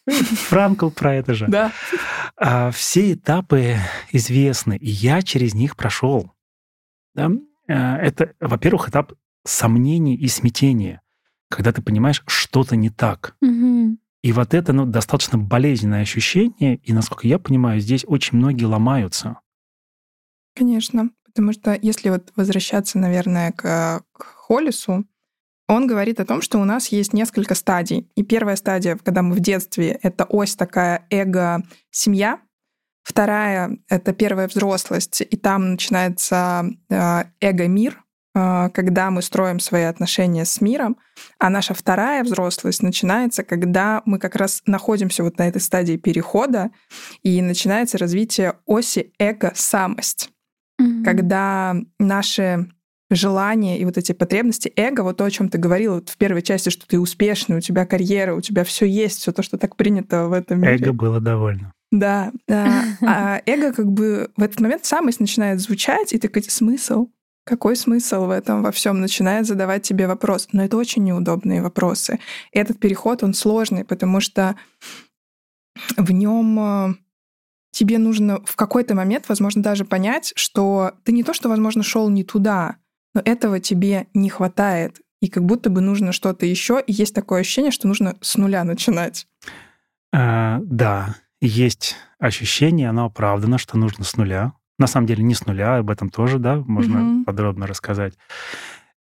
Франкл 0.09 0.91
про 0.91 1.15
это 1.15 1.35
же. 1.35 1.47
Да. 1.49 1.73
А, 2.37 2.71
все 2.71 3.13
этапы 3.13 3.77
известны, 4.13 4.77
и 4.77 4.89
я 4.91 5.23
через 5.23 5.55
них 5.55 5.77
прошел. 5.77 6.33
Да? 7.15 7.31
А, 7.69 7.99
Это, 7.99 8.35
во-первых, 8.41 8.89
этап 8.89 9.13
сомнений 9.45 10.17
и 10.17 10.29
смятения, 10.29 11.03
когда 11.51 11.73
ты 11.73 11.83
понимаешь, 11.83 12.23
что-то 12.27 12.77
не 12.77 12.91
так. 12.91 13.37
Мгм. 13.41 13.99
И 14.23 14.33
вот 14.33 14.55
это 14.55 14.73
ну, 14.73 14.87
достаточно 14.87 15.37
болезненное 15.37 16.01
ощущение, 16.01 16.77
и, 16.77 16.93
насколько 16.93 17.29
я 17.29 17.39
понимаю, 17.39 17.81
здесь 17.81 18.05
очень 18.07 18.39
многие 18.39 18.65
ломаются. 18.65 19.39
Конечно, 20.55 21.11
потому 21.25 21.53
что 21.53 21.79
если 21.81 22.09
вот 22.09 22.33
возвращаться, 22.35 22.99
наверное, 22.99 23.53
к, 23.53 24.03
к 24.13 24.25
Холлису, 24.25 25.05
он 25.69 25.87
говорит 25.87 26.21
о 26.21 26.27
том, 26.27 26.43
что 26.43 26.59
у 26.59 26.65
нас 26.65 26.89
есть 26.89 27.13
несколько 27.13 27.55
стадий. 27.55 28.09
И 28.15 28.23
первая 28.23 28.57
стадия, 28.57 28.97
когда 29.03 29.23
мы 29.23 29.35
в 29.35 29.41
детстве, 29.41 29.99
это 30.03 30.25
ось 30.25 30.57
такая 30.57 31.07
эго-семья. 31.11 32.41
Вторая— 33.05 33.79
это 33.89 34.13
первая 34.13 34.49
взрослость, 34.49 35.21
и 35.21 35.37
там 35.37 35.73
начинается 35.73 36.65
э, 36.89 37.25
эго-мир, 37.41 38.03
э, 38.35 38.71
когда 38.73 39.11
мы 39.11 39.21
строим 39.21 39.61
свои 39.61 39.83
отношения 39.83 40.45
с 40.45 40.61
миром. 40.61 40.97
А 41.39 41.51
наша 41.51 41.75
вторая 41.75 42.25
взрослость 42.25 42.83
начинается, 42.83 43.45
когда 43.45 44.03
мы 44.07 44.19
как 44.19 44.35
раз 44.37 44.63
находимся 44.67 45.23
вот 45.23 45.39
на 45.39 45.47
этой 45.47 45.61
стадии 45.61 45.97
перехода, 45.99 46.71
и 47.23 47.43
начинается 47.43 47.99
развитие 47.99 48.55
оси 48.67 49.13
эго-самость 49.19 50.31
Мгм. 50.79 51.05
когда 51.05 51.77
наши 51.99 52.69
желания 53.11 53.79
и 53.79 53.85
вот 53.85 53.97
эти 53.97 54.13
потребности 54.13 54.73
эго, 54.77 55.03
вот 55.03 55.19
то, 55.19 55.25
о 55.25 55.31
чем 55.31 55.49
ты 55.49 55.59
говорил 55.59 55.95
вот 55.95 56.09
в 56.09 56.17
первой 56.17 56.43
части, 56.43 56.71
что 56.71 56.87
ты 56.87 56.99
успешный, 56.99 57.59
у 57.59 57.61
тебя 57.61 57.87
карьера, 57.87 58.35
у 58.35 58.41
тебя 58.41 58.65
все 58.65 58.87
есть, 58.87 59.21
все 59.21 59.33
то, 59.33 59.43
что 59.43 59.57
так 59.57 59.77
принято 59.77 60.27
в 60.27 60.33
этом 60.33 60.61
мире. 60.61 60.75
Эго 60.75 60.93
было 60.93 61.21
довольно. 61.21 61.73
Да, 61.95 62.33
да. 62.49 62.85
А 63.03 63.41
эго 63.47 63.73
как 63.73 63.87
бы 63.87 64.31
в 64.37 64.43
этот 64.43 64.61
момент 64.61 64.85
самость 64.85 65.21
начинает 65.21 65.61
звучать, 65.61 66.13
и 66.13 66.19
такой 66.19 66.43
смысл. 66.43 67.09
Какой 67.45 67.77
смысл 67.77 68.25
в 68.25 68.31
этом 68.31 68.63
во 68.63 68.73
всем 68.73 69.01
начинает 69.01 69.47
задавать 69.47 69.83
тебе 69.83 70.09
вопрос? 70.09 70.49
Но 70.53 70.65
это 70.65 70.77
очень 70.77 71.05
неудобные 71.05 71.63
вопросы. 71.63 72.19
Этот 72.53 72.81
переход, 72.81 73.23
он 73.23 73.33
сложный, 73.33 73.85
потому 73.85 74.21
что 74.21 74.57
в 75.97 76.11
нем 76.11 76.99
тебе 77.71 77.99
нужно 77.99 78.41
в 78.45 78.57
какой-то 78.57 78.95
момент, 78.95 79.29
возможно, 79.29 79.63
даже 79.63 79.85
понять, 79.85 80.33
что 80.35 80.95
ты 81.05 81.13
не 81.13 81.23
то, 81.23 81.33
что, 81.33 81.49
возможно, 81.49 81.83
шел 81.83 82.09
не 82.09 82.25
туда, 82.25 82.77
но 83.15 83.23
этого 83.25 83.61
тебе 83.61 84.09
не 84.15 84.31
хватает. 84.31 85.01
И 85.21 85.29
как 85.29 85.45
будто 85.45 85.71
бы 85.71 85.81
нужно 85.81 86.13
что-то 86.13 86.45
еще, 86.45 86.83
и 86.85 86.93
есть 86.93 87.15
такое 87.15 87.41
ощущение, 87.41 87.71
что 87.71 87.87
нужно 87.87 88.17
с 88.21 88.37
нуля 88.37 88.65
начинать. 88.65 89.27
А, 90.13 90.61
да, 90.63 91.17
есть 91.47 91.97
ощущение, 92.19 92.89
оно 92.89 93.07
оправдано, 93.07 93.59
что 93.59 93.77
нужно 93.79 94.05
с 94.05 94.17
нуля. 94.17 94.53
На 94.79 94.87
самом 94.87 95.07
деле 95.07 95.23
не 95.23 95.35
с 95.35 95.47
нуля, 95.47 95.77
об 95.77 95.91
этом 95.91 96.11
тоже, 96.11 96.39
да, 96.39 96.57
можно 96.57 96.99
Мгм. 97.01 97.25
подробно 97.25 97.67
рассказать. 97.67 98.15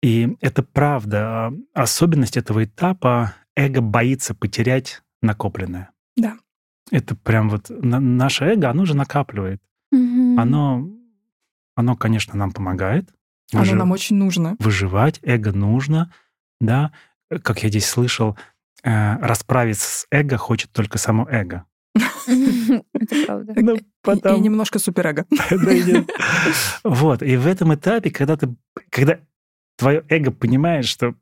И 0.01 0.37
это 0.41 0.63
правда. 0.63 1.47
А 1.73 1.81
Особенность 1.83 2.37
этого 2.37 2.63
этапа— 2.63 3.33
эго 3.55 3.81
боится 3.81 4.33
потерять 4.33 5.01
накопленное. 5.21 5.89
Да. 6.15 6.37
Это 6.91 7.15
прям 7.15 7.49
вот 7.49 7.69
на- 7.69 7.99
наше 7.99 8.45
эго, 8.45 8.69
оно 8.69 8.85
же 8.85 8.95
накапливает. 8.95 9.61
Мгм. 9.91 10.39
Оно, 10.39 10.89
оно, 11.75 11.95
конечно, 11.95 12.35
нам 12.35 12.51
помогает. 12.51 13.09
Оно 13.51 13.63
Выжи- 13.63 13.75
нам 13.75 13.91
очень 13.91 14.15
нужно. 14.15 14.55
Выживать, 14.59 15.19
эго 15.23 15.51
нужно, 15.51 16.11
да. 16.61 16.91
Как 17.43 17.61
я 17.63 17.69
здесь 17.69 17.85
слышал, 17.87 18.37
э, 18.83 19.17
расправиться 19.17 19.87
с 19.99 20.07
эго 20.09 20.37
хочет 20.37 20.71
только 20.71 20.97
само 20.97 21.27
эго. 21.29 21.65
Это 22.93 23.25
правда. 23.25 23.53
Ну, 23.55 23.75
И- 23.75 24.35
И, 24.37 24.39
немножко 24.39 24.79
суперэго. 24.79 25.25
Вот, 26.83 27.21
и 27.23 27.35
в 27.37 27.47
этом 27.47 27.73
этапе, 27.73 28.11
когда 28.11 28.37
ты, 28.37 28.55
когда 28.89 29.19
твое 29.77 30.03
эго 30.09 30.31
понимает, 30.31 30.85
что 30.85 31.15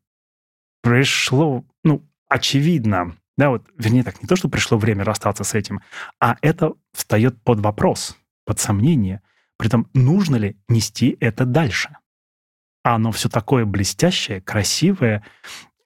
пришло, 0.81 1.65
ну, 1.83 2.07
очевидно, 2.29 3.15
да, 3.37 3.49
вот, 3.49 3.65
вернее 3.77 4.03
так, 4.03 4.21
не 4.21 4.27
то, 4.27 4.35
что 4.35 4.49
пришло 4.49 4.77
время 4.77 5.03
расстаться 5.03 5.43
с 5.43 5.53
этим, 5.53 5.81
а 6.19 6.37
это 6.41 6.73
встает 6.93 7.41
под 7.43 7.59
вопрос, 7.59 8.17
под 8.45 8.59
сомнение. 8.59 9.21
Притом, 9.57 9.89
нужно 9.93 10.35
ли 10.35 10.57
нести 10.67 11.17
это 11.19 11.45
дальше? 11.45 11.95
А 12.83 12.95
оно 12.95 13.11
все 13.11 13.27
такое 13.29 13.65
блестящее, 13.65 14.41
красивое. 14.41 15.23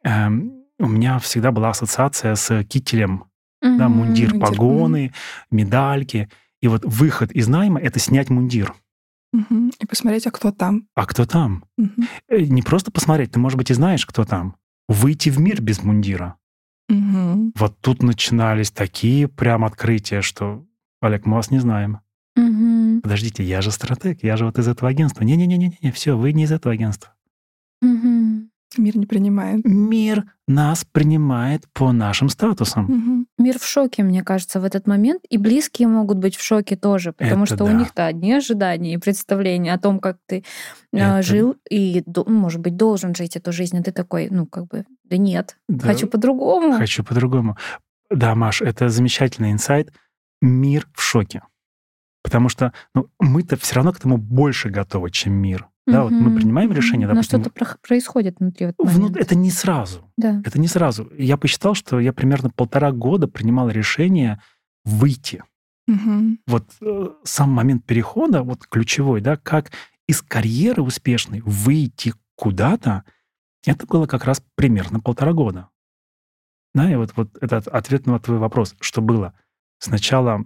Эм, 0.04 0.64
у 0.78 0.88
меня 0.88 1.20
всегда 1.20 1.52
была 1.52 1.70
ассоциация 1.70 2.36
с 2.36 2.64
кителем, 2.66 3.26
да, 3.62 3.88
Мгм. 3.90 3.92
мундир, 3.98 4.30
мундир, 4.34 4.40
погоны, 4.40 5.14
медальки. 5.52 6.30
И 6.62 6.68
вот 6.68 6.84
выход 6.86 7.32
из 7.32 7.48
найма— 7.48 7.80
это 7.82 8.00
снять 8.00 8.30
мундир. 8.30 8.74
Мгм. 9.34 9.72
И 9.80 9.86
посмотреть, 9.86 10.28
а 10.28 10.32
кто 10.32 10.52
там. 10.52 10.88
А 10.96 11.06
кто 11.06 11.26
там? 11.26 11.64
Э, 12.28 12.42
Не 12.42 12.62
просто 12.62 12.92
посмотреть, 12.92 13.32
ты, 13.32 13.40
может 13.40 13.58
быть, 13.58 13.72
и 13.72 13.74
знаешь, 13.74 14.06
кто 14.06 14.26
там. 14.26 14.56
Выйти 14.90 15.30
в 15.30 15.40
мир 15.40 15.62
без 15.62 15.84
мундира. 15.84 16.36
Мгм. 16.90 17.54
Вот 17.56 17.80
тут 17.80 18.04
начинались 18.04 18.72
такие 18.72 19.28
прям 19.30 19.64
открытия, 19.64 20.22
что, 20.22 20.66
Олег, 21.02 21.26
мы 21.26 21.36
вас 21.36 21.50
не 21.50 21.60
знаем. 21.60 22.00
Мгм. 22.36 23.02
Подождите, 23.02 23.44
я 23.44 23.62
же 23.62 23.72
стратег, 23.72 24.24
я 24.24 24.36
же 24.38 24.46
вот 24.46 24.60
из 24.60 24.68
этого 24.68 24.90
агентства. 24.90 25.24
Не-не-не-не, 25.24 25.92
все, 25.92 26.18
вы 26.18 26.34
не 26.34 26.44
из 26.44 26.52
этого 26.52 26.74
агентства. 26.74 27.14
Мгм. 27.82 28.51
Мир 28.78 28.98
не 28.98 29.06
принимает. 29.06 29.66
Мир 29.66 30.24
нас 30.48 30.86
принимает 30.90 31.66
по 31.74 31.92
нашим 31.92 32.30
статусам. 32.30 32.86
Мгм. 32.86 33.28
Мир 33.38 33.60
в 33.60 33.66
шоке, 33.66 34.04
мне 34.04 34.24
кажется, 34.24 34.60
в 34.62 34.64
этот 34.64 34.88
момент. 34.88 35.22
И 35.30 35.38
близкие 35.38 35.88
могут 35.90 36.18
быть 36.18 36.36
в 36.38 36.42
шоке 36.44 36.76
тоже, 36.78 37.12
потому 37.12 37.44
Это 37.44 37.56
что 37.56 37.64
у 37.66 37.68
да. 37.68 37.74
них-то 37.74 38.06
одни 38.06 38.32
ожидания 38.34 38.94
и 38.94 38.98
представления 38.98 39.74
о 39.74 39.80
том, 39.80 40.00
как 40.00 40.18
ты 40.26 40.44
э, 40.94 40.98
Это- 40.98 41.22
жил 41.22 41.56
и, 41.70 42.04
ну, 42.06 42.26
может 42.30 42.62
быть, 42.62 42.78
должен 42.78 43.14
жить 43.14 43.36
эту 43.36 43.52
жизнь. 43.52 43.78
А 43.78 43.84
ты 43.84 43.92
такой, 43.92 44.30
ну, 44.32 44.46
как 44.46 44.68
бы, 44.68 44.86
да 45.04 45.18
нет, 45.18 45.58
Да, 45.68 45.88
хочу 45.88 46.08
по-другому. 46.08 46.78
Хочу 46.78 47.04
по-другому. 47.04 47.58
Да, 48.10 48.36
Маш, 48.36 48.62
это 48.62 48.90
замечательный 48.90 49.52
инсайт. 49.52 49.92
Мир 50.42 50.88
в 50.94 51.02
шоке. 51.02 51.44
Потому 52.24 52.50
что 52.50 52.72
ну, 52.94 53.08
мы-то 53.20 53.58
все 53.58 53.76
равно 53.76 53.92
к 53.94 53.98
этому 53.98 54.18
больше 54.18 54.70
готовы, 54.70 55.12
чем 55.12 55.34
мир. 55.34 55.68
Да, 55.92 56.04
вот 56.04 56.12
мы 56.12 56.36
принимаем 56.36 56.72
решение, 56.72 57.08
Но 57.08 57.14
допустим, 57.14 57.42
что-то 57.44 57.78
происходит 57.88 58.40
внутри. 58.40 58.68
в 58.68 58.70
этот 58.70 58.86
Вну- 58.94 59.12
это 59.16 59.36
не 59.36 59.50
сразу. 59.52 60.12
Да. 60.18 60.42
Это 60.46 60.60
не 60.60 60.68
сразу. 60.68 61.10
Я 61.18 61.38
посчитал, 61.38 61.74
что 61.74 62.00
я 62.00 62.14
примерно 62.14 62.50
полтора 62.50 62.92
года 62.92 63.28
принимал 63.28 63.70
решение 63.70 64.42
выйти. 64.86 65.44
Мгм. 65.88 66.40
Вот 66.48 66.66
э, 66.82 67.08
сам 67.24 67.52
момент 67.52 67.86
перехода, 67.86 68.44
вот 68.44 68.66
ключевой, 68.68 69.22
да, 69.22 69.36
как 69.38 69.72
из 70.08 70.22
карьеры 70.22 70.82
успешной 70.82 71.42
выйти 71.46 72.14
куда-то, 72.36 73.04
это 73.66 73.86
было 73.86 74.06
как 74.08 74.26
раз 74.26 74.44
примерно 74.56 75.00
полтора 75.00 75.34
года. 75.34 75.70
Да, 76.74 76.90
и 76.92 76.96
вот, 76.96 77.12
вот 77.16 77.38
этот 77.42 77.68
ответ 77.68 78.06
на 78.08 78.20
твой 78.20 78.38
вопрос, 78.38 78.76
что 78.80 79.02
было? 79.02 79.34
Сначала 79.80 80.46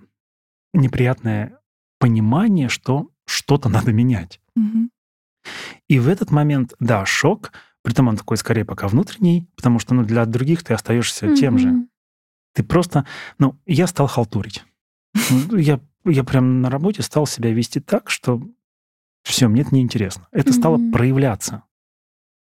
неприятное 0.73 1.59
понимание, 1.99 2.69
что 2.69 3.09
что-то 3.25 3.69
надо 3.69 3.91
менять. 3.93 4.41
Мгм. 4.55 4.89
И 5.87 5.99
в 5.99 6.07
этот 6.07 6.31
момент, 6.31 6.73
да, 6.79 7.05
шок, 7.05 7.51
притом 7.81 8.07
он 8.07 8.17
такой 8.17 8.37
скорее 8.37 8.65
пока 8.65 8.87
внутренний, 8.87 9.47
потому 9.55 9.79
что 9.79 9.93
ну, 9.93 10.03
для 10.03 10.25
других 10.25 10.63
ты 10.63 10.73
остаешься 10.73 11.35
тем 11.35 11.57
же. 11.57 11.87
Ты 12.53 12.63
просто, 12.63 13.05
ну, 13.37 13.59
я 13.65 13.85
стал 13.87 14.07
халтурить. 14.07 14.63
Ну, 15.29 15.57
Я, 15.57 15.79
я 16.05 16.23
прям 16.23 16.61
на 16.61 16.69
работе 16.69 17.01
стал 17.01 17.27
себя 17.27 17.51
вести 17.51 17.79
так, 17.79 18.09
что 18.09 18.41
все, 19.23 19.47
мне 19.47 19.61
это 19.61 19.73
неинтересно. 19.75 20.27
Это 20.31 20.53
стало 20.53 20.77
Мгм. 20.77 20.91
проявляться. 20.91 21.63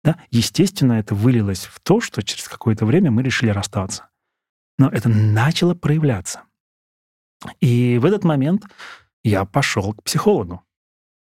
Да? 0.03 0.17
Естественно, 0.31 0.93
это 0.93 1.15
вылилось 1.15 1.65
в 1.65 1.79
то, 1.79 2.01
что 2.01 2.21
через 2.23 2.47
какое-то 2.47 2.85
время 2.85 3.11
мы 3.11 3.23
решили 3.23 3.49
расстаться. 3.51 4.09
Но 4.77 4.89
это 4.89 5.07
начало 5.07 5.75
проявляться. 5.75 6.43
И 7.59 7.97
в 7.99 8.05
этот 8.05 8.23
момент 8.23 8.65
я 9.23 9.45
пошел 9.45 9.93
к 9.93 10.03
психологу. 10.03 10.61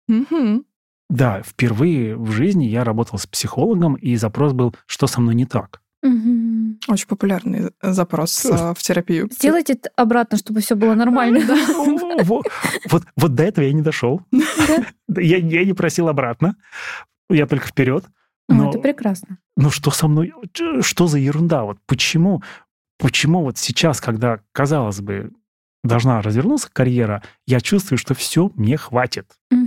Мгм. 0.09 0.65
Да, 1.13 1.43
впервые 1.45 2.17
в 2.17 2.31
жизни 2.31 2.65
я 2.65 2.85
работал 2.85 3.19
с 3.19 3.27
психологом, 3.27 3.97
и 3.97 4.17
запрос 4.17 4.55
был, 4.55 4.75
что 4.87 5.07
со 5.07 5.21
мной 5.21 5.35
не 5.35 5.45
так. 5.45 5.83
Мгм. 6.03 6.81
Очень 6.89 7.07
популярный 7.07 7.71
запрос 7.83 8.47
э, 8.47 8.73
в 8.75 8.83
терапию. 8.83 9.29
Сделайте 9.31 9.75
это 9.75 9.91
обратно, 9.95 10.39
чтобы 10.39 10.61
все 10.61 10.75
было 10.75 10.95
нормально. 10.95 11.41
Вот, 12.91 13.05
вот 13.17 13.35
до 13.35 13.43
этого 13.43 13.65
я 13.65 13.73
не 13.73 13.83
дошел. 13.83 14.23
Я, 15.15 15.37
я 15.37 15.65
не 15.65 15.75
просил 15.75 16.09
обратно. 16.09 16.57
Я 17.29 17.47
только 17.47 17.67
вперед. 17.67 18.07
Ну, 18.49 18.65
Но, 18.65 18.71
это 18.71 18.79
прекрасно. 18.79 19.39
ну 19.57 19.71
что 19.71 19.91
со 19.91 20.09
мной? 20.09 20.33
Что 20.81 21.07
за 21.07 21.19
ерунда? 21.19 21.65
Вот 21.65 21.79
почему? 21.87 22.43
Почему 22.99 23.43
вот 23.43 23.59
сейчас, 23.59 24.01
когда, 24.01 24.41
казалось 24.53 25.01
бы, 25.01 25.33
должна 25.85 26.23
развернуться 26.23 26.71
карьера, 26.73 27.23
я 27.47 27.61
чувствую, 27.61 27.99
что 27.99 28.15
все, 28.15 28.51
мне 28.55 28.77
хватит. 28.77 29.27
Мгм. 29.51 29.62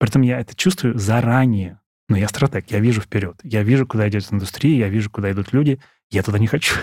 Притом 0.00 0.22
я 0.22 0.40
это 0.40 0.56
чувствую 0.56 0.98
заранее. 0.98 1.78
Но 2.08 2.16
я 2.16 2.26
стратег, 2.26 2.70
я 2.70 2.80
вижу 2.80 3.02
вперед. 3.02 3.38
Я 3.44 3.62
вижу, 3.62 3.86
куда 3.86 4.08
идет 4.08 4.26
индустрия, 4.32 4.76
я 4.76 4.88
вижу, 4.88 5.10
куда 5.10 5.30
идут 5.30 5.52
люди. 5.52 5.78
Я 6.10 6.24
туда 6.24 6.38
не 6.38 6.48
хочу. 6.48 6.74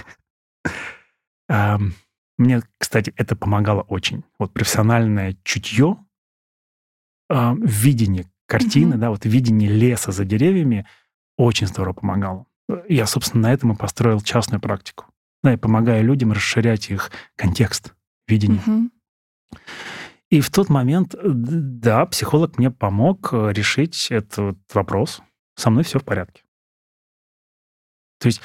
Мне, 2.38 2.62
кстати, 2.78 3.14
это 3.18 3.36
помогало 3.36 3.82
очень. 3.82 4.24
Вот 4.38 4.54
профессиональное 4.54 5.36
чутье, 5.44 5.98
видение 7.30 8.26
картины, 8.46 8.98
да, 8.98 9.10
вот 9.10 9.26
видение 9.26 9.70
леса 9.70 10.12
за 10.12 10.24
деревьями 10.24 10.88
очень 11.38 11.68
здорово 11.68 11.94
помогало. 11.94 12.46
Я, 12.88 13.08
собственно, 13.08 13.50
на 13.50 13.54
этом 13.54 13.74
и 13.74 13.76
построил 13.76 14.22
частную 14.22 14.62
практику. 14.62 15.06
Да, 15.44 15.54
и 15.54 15.58
помогаю 15.58 16.06
людям 16.06 16.32
расширять 16.32 16.90
их 16.90 17.12
контекст 17.36 17.94
видения. 18.28 18.62
Мгм. 18.66 18.92
И 20.30 20.42
в 20.42 20.50
тот 20.50 20.70
момент, 20.70 21.16
э, 21.16 21.20
да, 21.24 22.06
психолог 22.06 22.58
мне 22.58 22.70
помог 22.70 23.30
э, 23.32 23.52
решить 23.54 24.08
этот 24.10 24.58
вопрос. 24.74 25.22
Со 25.56 25.70
мной 25.70 25.84
все 25.84 26.00
в 26.00 26.04
порядке. 26.04 26.44
То 28.20 28.28
есть 28.28 28.42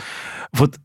вот 0.53 0.79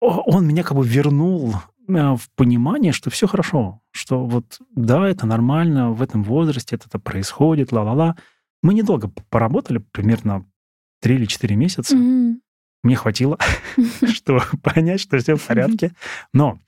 он 0.00 0.46
меня 0.46 0.62
как 0.62 0.76
бы 0.76 0.86
вернул 0.86 1.54
э, 1.88 2.14
в 2.14 2.28
понимание, 2.34 2.92
что 2.92 3.10
все 3.10 3.26
хорошо, 3.26 3.80
что 3.92 4.26
вот 4.26 4.60
да, 4.74 5.08
это 5.08 5.26
нормально, 5.26 5.92
в 5.92 6.02
этом 6.02 6.22
возрасте 6.22 6.76
это, 6.76 6.86
это 6.88 6.98
происходит, 6.98 7.72
ла-ла-ла. 7.72 8.16
Мы 8.62 8.74
недолго 8.74 9.08
поработали, 9.30 9.78
примерно 9.78 10.44
3 11.00 11.14
или 11.14 11.24
4 11.24 11.56
месяца. 11.56 11.96
Мгм. 11.96 12.42
Мне 12.82 12.96
хватило, 12.96 13.38
чтобы 14.12 14.42
понять, 14.62 15.00
что 15.00 15.18
все 15.18 15.36
в 15.36 15.46
порядке. 15.46 15.92
Но 16.32 16.58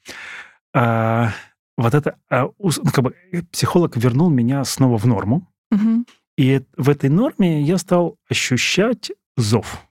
а, 0.74 1.32
вот 1.78 1.94
это 1.94 2.18
а, 2.28 2.48
ну, 2.58 2.70
как 2.92 3.04
бы 3.04 3.14
э, 3.32 3.42
психолог 3.42 3.96
вернул 3.96 4.28
меня 4.28 4.64
снова 4.64 4.98
в 4.98 5.06
норму, 5.06 5.48
Мгм. 5.70 6.06
и 6.36 6.62
в 6.76 6.90
этой 6.90 7.08
норме 7.08 7.62
я 7.62 7.78
стал 7.78 8.18
ощущать 8.28 9.12
зов. 9.36 9.86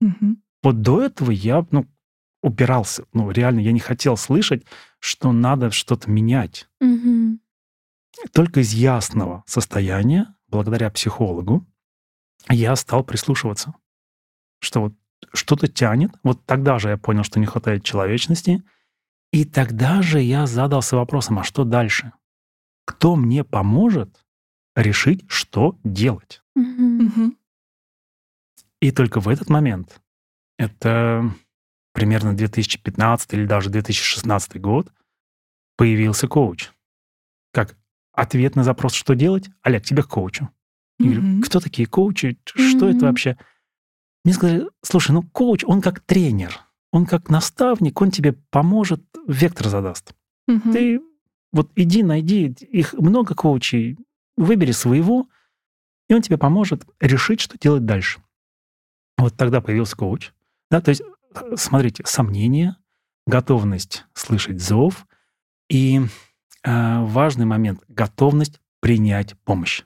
Мгм. 0.00 0.42
Вот 0.62 0.82
до 0.82 1.02
этого 1.02 1.32
я 1.32 1.66
ну, 1.70 1.86
упирался. 2.42 3.04
Ну, 3.12 3.30
реально, 3.30 3.60
я 3.60 3.72
не 3.72 3.80
хотел 3.80 4.16
слышать, 4.16 4.64
что 5.00 5.32
надо 5.32 5.70
что-то 5.72 6.08
менять. 6.10 6.68
Мгм. 6.80 7.40
Только 8.32 8.60
из 8.60 8.72
ясного 8.72 9.42
состояния, 9.46 10.34
благодаря 10.48 10.90
психологу, 10.90 11.66
я 12.48 12.76
стал 12.76 13.02
прислушиваться, 13.02 13.74
что 14.60 14.80
вот 14.80 14.94
что-то 15.32 15.66
тянет. 15.66 16.12
Вот 16.22 16.44
тогда 16.46 16.78
же 16.78 16.90
я 16.90 16.96
понял, 16.96 17.24
что 17.24 17.40
не 17.40 17.46
хватает 17.46 17.82
человечности. 17.82 18.62
И 19.32 19.44
тогда 19.44 20.02
же 20.02 20.20
я 20.20 20.46
задался 20.46 20.96
вопросом, 20.96 21.38
а 21.38 21.44
что 21.44 21.64
дальше? 21.64 22.12
Кто 22.84 23.16
мне 23.16 23.44
поможет 23.44 24.24
решить, 24.74 25.24
что 25.28 25.78
делать? 25.84 26.42
И 28.80 28.90
только 28.92 29.20
в 29.20 29.28
этот 29.28 29.48
момент, 29.48 30.00
это 30.58 31.34
примерно 31.92 32.36
2015 32.36 33.32
или 33.34 33.46
даже 33.46 33.70
2016 33.70 34.60
год, 34.60 34.92
появился 35.76 36.28
коуч. 36.28 36.70
Как 37.52 37.76
ответ 38.12 38.54
на 38.54 38.64
запрос, 38.64 38.92
что 38.94 39.14
делать, 39.14 39.48
Олег, 39.62 39.84
тебе 39.84 40.02
к 40.02 40.08
коучу. 40.08 40.50
Я 40.98 41.10
говорю, 41.10 41.42
кто 41.42 41.60
такие 41.60 41.86
коучи? 41.86 42.38
Что 42.44 42.88
это 42.88 43.06
вообще? 43.06 43.36
Мне 44.24 44.34
сказали, 44.34 44.68
слушай, 44.82 45.12
ну 45.12 45.22
коуч, 45.22 45.64
он 45.64 45.80
как 45.80 46.00
тренер, 46.00 46.65
он 46.96 47.06
как 47.06 47.28
наставник, 47.28 48.00
он 48.00 48.10
тебе 48.10 48.32
поможет, 48.32 49.02
вектор 49.28 49.68
задаст. 49.68 50.14
Мгм. 50.48 50.72
Ты 50.72 51.00
вот 51.52 51.70
иди, 51.76 52.02
найди, 52.02 52.46
их 52.46 52.94
много 52.94 53.34
коучей, 53.34 53.98
выбери 54.36 54.72
своего, 54.72 55.28
и 56.08 56.14
он 56.14 56.22
тебе 56.22 56.38
поможет 56.38 56.86
решить, 57.00 57.40
что 57.40 57.58
делать 57.58 57.84
дальше. 57.84 58.20
Вот 59.18 59.36
тогда 59.36 59.60
появился 59.60 59.96
коуч. 59.96 60.32
Да, 60.70 60.80
то 60.80 60.90
есть, 60.90 61.02
э, 61.34 61.56
смотрите, 61.56 62.02
сомнения, 62.06 62.76
готовность 63.26 64.04
слышать 64.14 64.60
зов 64.60 65.06
и 65.68 66.00
э, 66.64 67.04
важный 67.04 67.46
момент— 67.46 67.80
готовность 67.88 68.60
принять 68.80 69.38
помощь. 69.44 69.84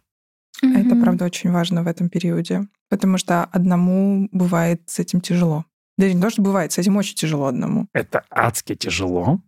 Это, 0.63 0.95
Мгм. 0.95 1.03
правда, 1.03 1.25
очень 1.25 1.51
важно 1.51 1.83
в 1.83 1.87
этом 1.87 2.09
периоде, 2.09 2.69
потому 2.89 3.19
что 3.19 3.45
одному 3.45 4.29
бывает 4.33 4.83
с 4.87 4.99
этим 4.99 5.21
тяжело. 5.21 5.65
Да 6.01 6.11
не 6.11 6.19
то, 6.19 6.31
что 6.31 6.41
бывает, 6.41 6.73
с 6.73 6.79
этим 6.79 6.97
очень 6.97 7.15
тяжело 7.15 7.45
одному. 7.45 7.87
Это 7.93 8.25
адски 8.31 8.75
тяжело. 8.75 9.43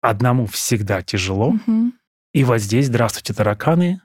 Одному 0.00 0.46
всегда 0.46 1.02
тяжело. 1.02 1.50
Мгм. 1.66 1.94
И 2.32 2.44
вот 2.44 2.60
здесь, 2.60 2.86
здравствуйте, 2.86 3.34
тараканы, 3.34 4.00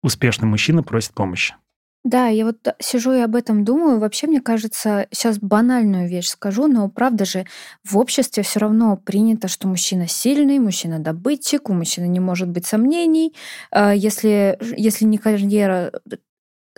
успешный 0.00 0.46
мужчина 0.46 0.84
просит 0.84 1.14
помощи. 1.14 1.56
Да, 2.04 2.28
я 2.28 2.44
вот 2.44 2.56
сижу 2.78 3.12
и 3.12 3.18
об 3.18 3.34
этом 3.34 3.64
думаю. 3.64 3.98
Вообще, 3.98 4.28
мне 4.28 4.40
кажется, 4.40 5.08
сейчас 5.10 5.40
банальную 5.40 6.08
вещь 6.08 6.28
скажу, 6.28 6.68
но 6.68 6.88
правда 6.88 7.24
же 7.24 7.46
в 7.82 7.98
обществе 7.98 8.44
все 8.44 8.60
равно 8.60 8.96
принято, 8.96 9.48
что 9.48 9.66
мужчина 9.66 10.06
сильный, 10.06 10.60
мужчина 10.60 11.00
добытчик, 11.00 11.68
у 11.68 11.72
мужчины 11.72 12.06
не 12.06 12.20
может 12.20 12.48
быть 12.48 12.64
сомнений. 12.64 13.34
А 13.72 13.92
Если, 13.92 14.56
если 14.76 15.04
не 15.04 15.18
карьера, 15.18 15.90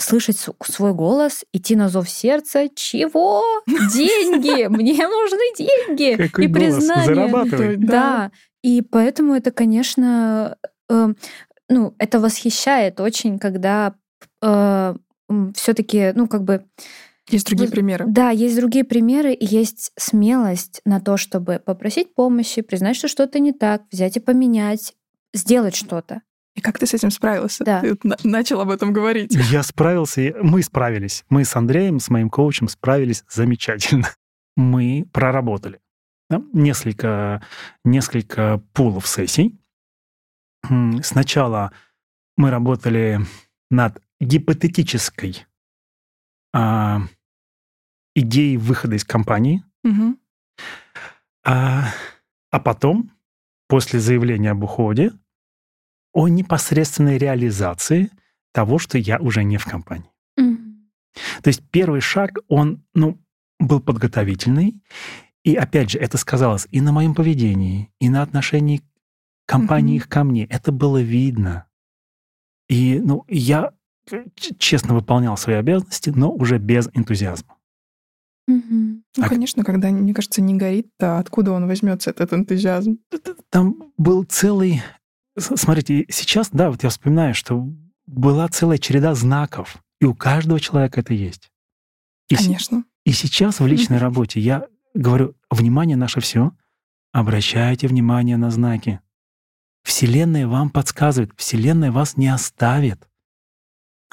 слышать 0.00 0.36
свой 0.64 0.94
голос, 0.94 1.44
идти 1.52 1.76
на 1.76 1.88
зов 1.88 2.08
сердца. 2.08 2.68
Чего? 2.74 3.42
Деньги! 3.66 4.66
Мне 4.68 5.06
нужны 5.06 5.56
деньги! 5.56 6.16
Какой 6.16 6.44
и 6.44 6.48
голос? 6.48 6.74
признание. 6.74 7.06
Зарабатывай. 7.14 7.76
Да. 7.76 8.30
И 8.62 8.82
поэтому 8.82 9.34
это, 9.34 9.50
конечно, 9.50 10.56
э, 10.88 11.08
ну, 11.68 11.94
это 11.98 12.20
восхищает 12.20 13.00
очень, 13.00 13.38
когда 13.38 13.94
все-таки, 15.54 16.12
ну, 16.14 16.26
как 16.26 16.42
бы, 16.42 16.64
Есть 17.28 17.46
другие 17.46 17.68
Вот, 17.68 17.74
примеры. 17.74 18.04
да, 18.08 18.30
есть 18.30 18.56
другие 18.56 18.84
примеры, 18.84 19.32
и 19.32 19.46
есть 19.46 19.92
смелость 19.96 20.80
на 20.84 21.00
то, 21.00 21.16
чтобы 21.16 21.60
попросить 21.64 22.14
помощи, 22.14 22.62
признать, 22.62 22.96
что 22.96 23.06
что-то 23.06 23.38
не 23.38 23.52
так, 23.52 23.82
взять 23.92 24.16
и 24.16 24.20
поменять, 24.20 24.94
сделать 25.32 25.76
что-то. 25.76 26.22
И 26.60 26.62
как 26.62 26.78
ты 26.78 26.84
с 26.84 26.92
этим 26.92 27.10
справился? 27.10 27.64
Да. 27.64 27.80
Ты 27.80 27.96
начал 28.22 28.60
об 28.60 28.68
этом 28.68 28.92
говорить. 28.92 29.34
Я 29.50 29.62
справился, 29.62 30.20
и 30.20 30.34
мы 30.42 30.62
справились. 30.62 31.24
Мы 31.30 31.46
с 31.46 31.56
Андреем, 31.56 32.00
с 32.00 32.10
моим 32.10 32.28
коучем 32.28 32.68
справились 32.68 33.24
замечательно. 33.30 34.10
Мы 34.56 35.08
проработали 35.10 35.80
да, 36.28 36.42
несколько, 36.52 37.42
несколько 37.82 38.62
пулов 38.74 39.06
сессий. 39.06 39.58
Сначала 41.02 41.72
мы 42.36 42.50
работали 42.50 43.20
над 43.70 44.02
гипотетической 44.20 45.46
а, 46.52 47.00
идеей 48.14 48.58
выхода 48.58 48.96
из 48.96 49.04
компании. 49.04 49.64
Мгм. 49.82 50.18
А, 51.42 51.84
а 52.50 52.60
потом, 52.60 53.12
после 53.66 53.98
заявления 53.98 54.50
об 54.50 54.62
уходе, 54.62 55.12
о 56.12 56.28
непосредственной 56.28 57.18
реализации 57.18 58.10
того, 58.52 58.78
что 58.78 58.98
я 58.98 59.18
уже 59.18 59.44
не 59.44 59.56
в 59.58 59.64
компании. 59.64 60.10
Мгм. 60.36 60.90
То 61.42 61.48
есть 61.48 61.62
первый 61.70 62.00
шаг, 62.00 62.38
он 62.48 62.82
ну, 62.94 63.18
был 63.58 63.80
подготовительный. 63.80 64.74
И 65.44 65.54
опять 65.54 65.90
же, 65.90 65.98
это 65.98 66.18
сказалось 66.18 66.66
и 66.70 66.80
на 66.80 66.92
моем 66.92 67.14
поведении, 67.14 67.90
и 67.98 68.08
на 68.08 68.22
отношении 68.22 68.82
компании 69.46 69.96
их 69.96 70.08
ко 70.08 70.24
мне. 70.24 70.44
Это 70.44 70.70
было 70.72 71.00
видно. 71.00 71.66
И 72.68 73.00
ну, 73.00 73.24
я 73.28 73.72
э, 74.10 74.24
честно 74.58 74.94
выполнял 74.94 75.36
свои 75.36 75.56
обязанности, 75.56 76.10
но 76.10 76.30
уже 76.30 76.58
без 76.58 76.88
энтузиазма. 76.94 77.56
Ну, 78.46 79.02
А 79.20 79.28
конечно, 79.28 79.64
когда, 79.64 79.90
мне 79.90 80.14
кажется, 80.14 80.42
не 80.42 80.54
горит, 80.54 80.88
то 80.98 81.18
откуда 81.18 81.52
он 81.52 81.66
возьмется, 81.66 82.10
этот 82.10 82.32
энтузиазм? 82.32 82.98
Там 83.50 83.92
был 83.96 84.24
целый... 84.24 84.82
с- 85.38 85.56
Смотрите, 85.56 86.06
сейчас, 86.10 86.50
да, 86.50 86.70
вот 86.70 86.82
я 86.82 86.88
вспоминаю, 86.88 87.34
что 87.34 87.66
была 88.06 88.48
целая 88.48 88.78
череда 88.78 89.14
знаков, 89.14 89.82
и 90.00 90.04
у 90.04 90.14
каждого 90.14 90.60
человека 90.60 91.00
это 91.00 91.14
есть. 91.14 91.50
И, 92.28 92.36
Конечно. 92.36 92.84
и 93.04 93.12
сейчас 93.12 93.60
в 93.60 93.66
личной 93.66 93.98
работе 93.98 94.40
я 94.40 94.66
говорю, 94.94 95.34
внимание 95.50 95.96
наше 95.96 96.20
все, 96.20 96.52
обращайте 97.12 97.86
внимание 97.88 98.36
на 98.36 98.50
знаки. 98.50 99.00
Вселенная 99.82 100.46
вам 100.46 100.70
подсказывает, 100.70 101.32
Вселенная 101.36 101.90
вас 101.92 102.16
не 102.16 102.28
оставит. 102.28 103.08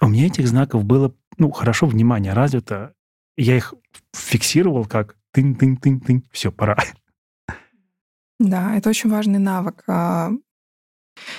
У 0.01 0.07
меня 0.07 0.27
этих 0.27 0.47
знаков 0.47 0.83
было, 0.85 1.13
ну, 1.37 1.51
хорошо, 1.51 1.87
внимание 1.87 2.33
развито. 2.33 2.93
Я 3.35 3.57
их 3.57 3.73
фиксировал 4.15 4.85
как 4.85 5.17
тынь-тынь-тынь-тынь. 5.35 6.23
Все, 6.31 6.51
пора. 6.51 6.77
Да, 8.39 8.75
это 8.75 8.89
очень 8.89 9.09
важный 9.09 9.39
навык. 9.39 9.83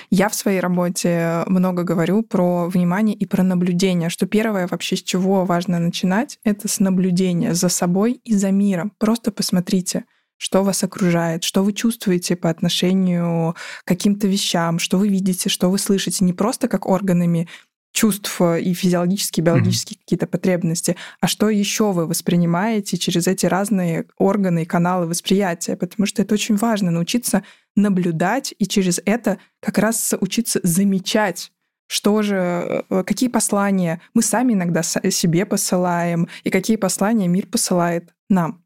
Я 0.09 0.29
в 0.29 0.35
своей 0.35 0.59
работе 0.59 1.43
много 1.47 1.83
говорю 1.83 2.23
про 2.23 2.67
внимание 2.67 3.15
и 3.15 3.25
про 3.25 3.43
наблюдение, 3.43 4.09
что 4.09 4.27
первое 4.27 4.67
вообще 4.67 4.95
с 4.95 5.03
чего 5.03 5.45
важно 5.45 5.79
начинать, 5.79 6.39
это 6.43 6.67
с 6.67 6.79
наблюдения 6.79 7.53
за 7.53 7.69
собой 7.69 8.21
и 8.23 8.33
за 8.33 8.51
миром. 8.51 8.91
Просто 8.97 9.31
посмотрите, 9.31 10.05
что 10.37 10.63
вас 10.63 10.83
окружает, 10.83 11.43
что 11.43 11.63
вы 11.63 11.73
чувствуете 11.73 12.35
по 12.35 12.49
отношению 12.49 13.55
к 13.83 13.87
каким-то 13.87 14.27
вещам, 14.27 14.79
что 14.79 14.97
вы 14.97 15.09
видите, 15.09 15.49
что 15.49 15.69
вы 15.69 15.77
слышите, 15.77 16.23
не 16.23 16.33
просто 16.33 16.67
как 16.67 16.87
органами 16.87 17.47
чувств 17.91 18.39
и 18.41 18.73
физиологические, 18.73 19.43
биологические 19.43 19.99
какие-то 19.99 20.27
потребности, 20.27 20.95
а 21.19 21.27
что 21.27 21.49
еще 21.49 21.91
вы 21.91 22.05
воспринимаете 22.05 22.97
через 22.97 23.27
эти 23.27 23.45
разные 23.45 24.05
органы 24.17 24.63
и 24.63 24.65
каналы 24.65 25.07
восприятия, 25.07 25.75
потому 25.75 26.05
что 26.05 26.21
это 26.21 26.33
очень 26.33 26.55
важно 26.55 26.91
научиться 26.91 27.43
наблюдать 27.79 28.53
и 28.57 28.65
через 28.65 29.01
это 29.05 29.39
как 29.59 29.77
раз 29.77 30.13
учиться 30.19 30.59
замечать 30.63 31.51
что 31.89 32.21
же, 32.21 32.85
э, 32.89 33.03
какие 33.03 33.29
послания 33.29 33.99
мы 34.13 34.21
сами 34.21 34.53
иногда 34.53 34.83
себе 34.83 35.45
посылаем, 35.45 36.27
и 36.43 36.51
какие 36.51 36.77
послания 36.77 37.27
мир 37.27 37.47
посылает 37.47 38.13
нам. 38.29 38.63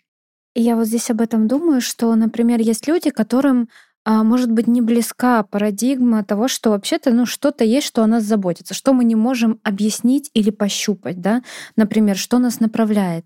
Я 0.55 0.75
вот 0.75 0.87
здесь 0.87 1.09
об 1.09 1.21
этом 1.21 1.47
думаю, 1.47 1.81
что, 1.81 2.13
например, 2.15 2.59
есть 2.59 2.85
люди, 2.85 3.09
которым 3.09 3.69
а, 4.05 4.23
может 4.23 4.51
быть 4.51 4.67
не 4.67 4.81
близка 4.81 5.43
парадигма 5.43 6.25
того, 6.25 6.49
что 6.49 6.71
вообще-то 6.71 7.11
ну, 7.11 7.25
что-то 7.25 7.63
есть, 7.63 7.87
что 7.87 8.03
о 8.03 8.07
нас 8.07 8.23
заботится, 8.23 8.73
что 8.73 8.93
мы 8.93 9.05
не 9.05 9.15
можем 9.15 9.61
объяснить 9.63 10.29
или 10.33 10.49
пощупать, 10.49 11.21
да, 11.21 11.41
например, 11.77 12.17
что 12.17 12.39
нас 12.39 12.59
направляет. 12.59 13.25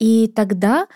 И 0.00 0.26
тогда 0.26 0.88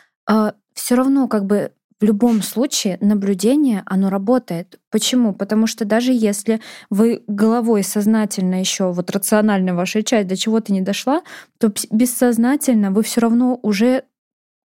все 0.75 0.95
равно 0.95 1.29
как 1.29 1.47
бы 1.47 1.73
в 2.01 2.05
любом 2.05 2.43
случае 2.43 2.97
наблюдение, 3.01 3.83
оно 3.85 4.09
работает. 4.09 4.81
Почему? 4.91 5.35
Потому 5.35 5.67
что 5.67 5.85
даже 5.85 6.13
если 6.13 6.61
вы 6.89 7.23
головой 7.27 7.83
сознательно 7.83 8.59
еще 8.59 8.91
вот 8.91 9.11
рационально 9.11 9.75
ваша 9.75 10.03
часть 10.03 10.27
до 10.27 10.37
чего-то 10.37 10.73
не 10.73 10.81
дошла, 10.81 11.23
то 11.59 11.73
бессознательно 11.91 12.91
вы 12.91 13.03
все 13.03 13.21
равно 13.21 13.59
уже 13.63 14.05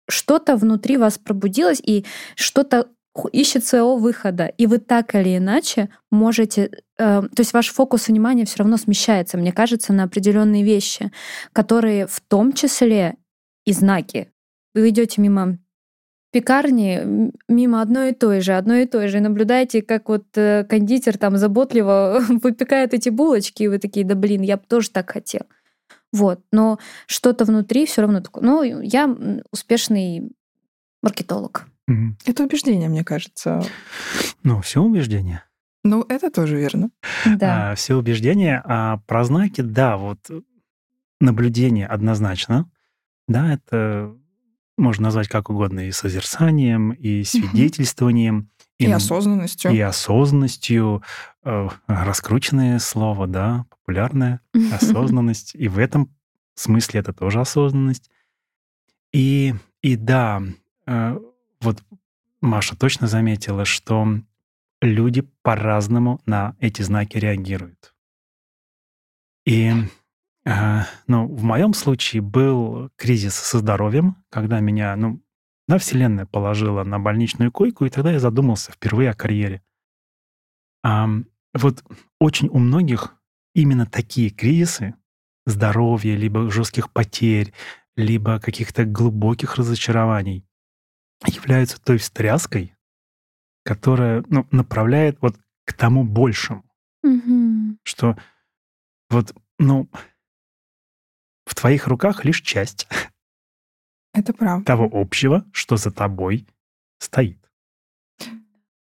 что-то 0.08 0.56
внутри 0.56 0.96
вас 0.96 1.18
пробудилось 1.18 1.80
и 1.80 2.04
что-то 2.34 2.88
ищет 3.32 3.64
своего 3.64 3.96
выхода, 3.96 4.46
и 4.46 4.66
вы 4.66 4.78
так 4.78 5.14
или 5.14 5.36
иначе 5.36 5.88
можете, 6.10 6.70
э, 6.98 7.22
то 7.22 7.40
есть 7.40 7.52
ваш 7.52 7.72
фокус 7.72 8.08
внимания 8.08 8.44
все 8.44 8.58
равно 8.58 8.76
смещается, 8.76 9.36
мне 9.36 9.52
кажется, 9.52 9.92
на 9.92 10.04
определенные 10.04 10.62
вещи, 10.62 11.10
которые 11.52 12.06
в 12.06 12.20
том 12.20 12.52
числе 12.52 13.16
и 13.66 13.72
знаки. 13.72 14.30
Вы 14.74 14.90
идете 14.90 15.20
мимо 15.20 15.58
пекарни, 16.30 17.32
мимо 17.48 17.82
одной 17.82 18.10
и 18.10 18.14
той 18.14 18.40
же, 18.40 18.52
одной 18.52 18.84
и 18.84 18.86
той 18.86 19.08
же, 19.08 19.18
и 19.18 19.20
наблюдаете, 19.20 19.82
как 19.82 20.08
вот 20.08 20.26
э, 20.36 20.64
кондитер 20.64 21.18
там 21.18 21.36
заботливо 21.36 22.20
выпекает 22.28 22.94
эти 22.94 23.08
булочки, 23.08 23.64
и 23.64 23.68
вы 23.68 23.78
такие, 23.78 24.06
да 24.06 24.14
блин, 24.14 24.42
я 24.42 24.56
бы 24.56 24.62
тоже 24.66 24.90
так 24.90 25.10
хотел. 25.10 25.42
Вот, 26.12 26.40
но 26.52 26.78
что-то 27.06 27.44
внутри 27.44 27.86
все 27.86 28.02
равно 28.02 28.20
такое. 28.20 28.42
Ну, 28.42 28.62
я 28.62 29.16
успешный 29.52 30.32
маркетолог. 31.02 31.66
Это 32.24 32.44
убеждение, 32.44 32.88
мне 32.88 33.04
кажется. 33.04 33.62
Ну, 34.44 34.60
все 34.60 34.80
убеждения. 34.80 35.44
Ну, 35.82 36.04
это 36.08 36.30
тоже 36.30 36.56
верно. 36.56 36.90
Да. 37.26 37.74
все 37.74 37.96
убеждения. 37.96 38.62
А 38.64 38.98
про 39.06 39.24
знаки, 39.24 39.60
да, 39.62 39.96
вот 39.96 40.18
э, 40.30 40.40
наблюдение 41.20 41.86
однозначно. 41.86 42.70
Да, 43.26 43.54
это 43.54 44.14
можно 44.80 45.04
назвать 45.04 45.28
как 45.28 45.50
угодно 45.50 45.86
и 45.86 45.92
созерцанием, 45.92 46.90
и 46.92 47.22
свидетельствованием. 47.24 48.50
И, 48.78 48.86
н- 48.86 48.94
осознанностью. 48.94 49.70
И 49.72 49.80
осознанностью. 49.80 51.02
э, 51.44 51.68
Раскрученное 51.86 52.78
слово, 52.78 53.26
да, 53.26 53.66
популярное. 53.68 54.40
Осознанность. 54.72 55.54
И 55.54 55.68
в 55.68 55.78
этом 55.78 56.14
смысле 56.54 57.00
это 57.00 57.12
тоже 57.12 57.40
осознанность. 57.40 58.10
И, 59.12 59.54
и 59.82 59.96
да, 59.96 60.42
э, 60.86 61.18
вот 61.60 61.82
Маша 62.40 62.76
точно 62.76 63.06
заметила, 63.06 63.64
что 63.64 64.06
люди 64.80 65.28
по-разному 65.42 66.20
на 66.24 66.56
эти 66.58 66.80
знаки 66.82 67.18
реагируют. 67.18 67.94
И 69.44 69.72
ну, 70.44 71.26
в 71.26 71.42
моем 71.42 71.74
случае 71.74 72.22
был 72.22 72.90
кризис 72.96 73.34
со 73.34 73.58
здоровьем, 73.58 74.16
когда 74.30 74.60
меня, 74.60 74.96
ну, 74.96 75.22
да, 75.68 75.78
Вселенная 75.78 76.26
положила 76.26 76.82
на 76.82 76.98
больничную 76.98 77.52
койку, 77.52 77.84
и 77.84 77.90
тогда 77.90 78.12
я 78.12 78.20
задумался 78.20 78.72
впервые 78.72 79.10
о 79.10 79.14
карьере. 79.14 79.62
Ам, 80.82 81.26
вот 81.54 81.84
очень 82.18 82.48
у 82.48 82.58
многих 82.58 83.14
именно 83.54 83.86
такие 83.86 84.30
кризисы 84.30 84.94
здоровья, 85.46 86.16
либо 86.16 86.50
жестких 86.50 86.90
потерь, 86.90 87.52
либо 87.96 88.40
каких-то 88.40 88.84
глубоких 88.84 89.56
разочарований 89.56 90.46
являются 91.26 91.80
той 91.80 91.98
встряской, 91.98 92.74
которая 93.64 94.24
ну, 94.28 94.46
направляет 94.50 95.18
вот 95.20 95.36
к 95.66 95.72
тому 95.74 96.04
большему, 96.04 96.64
Мгм. 97.02 97.78
что 97.82 98.16
вот, 99.10 99.34
ну, 99.58 99.88
в 101.46 101.54
твоих 101.54 101.86
руках 101.86 102.24
лишь 102.24 102.42
часть 102.42 102.86
Это 104.14 104.32
правда. 104.32 104.64
того 104.64 104.88
общего, 104.92 105.44
что 105.52 105.76
за 105.76 105.90
тобой 105.90 106.46
стоит. 106.98 107.38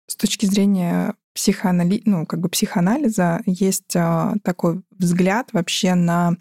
С 0.08 0.16
точки 0.16 0.46
зрения 0.46 1.14
психоанали... 1.34 2.02
ну, 2.06 2.26
как 2.26 2.40
бы 2.40 2.50
психоанализа 2.50 3.42
есть 3.46 3.96
а, 3.96 4.34
такой 4.44 4.82
взгляд 4.92 5.50
вообще 5.54 5.94
на 5.96 6.38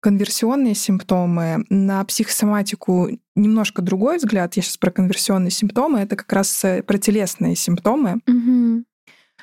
конверсионные 0.00 0.74
симптомы, 0.74 1.64
на 1.68 2.04
психосоматику 2.04 3.08
немножко 3.36 3.82
другой 3.82 4.16
взгляд. 4.16 4.56
Я 4.56 4.62
сейчас 4.62 4.76
про 4.78 4.90
конверсионные 4.90 5.50
симптомы. 5.50 6.00
Это 6.00 6.16
как 6.16 6.32
раз 6.32 6.64
э, 6.64 6.82
про 6.82 6.98
телесные 6.98 7.54
симптомы, 7.54 8.20
Мгм. 8.26 8.86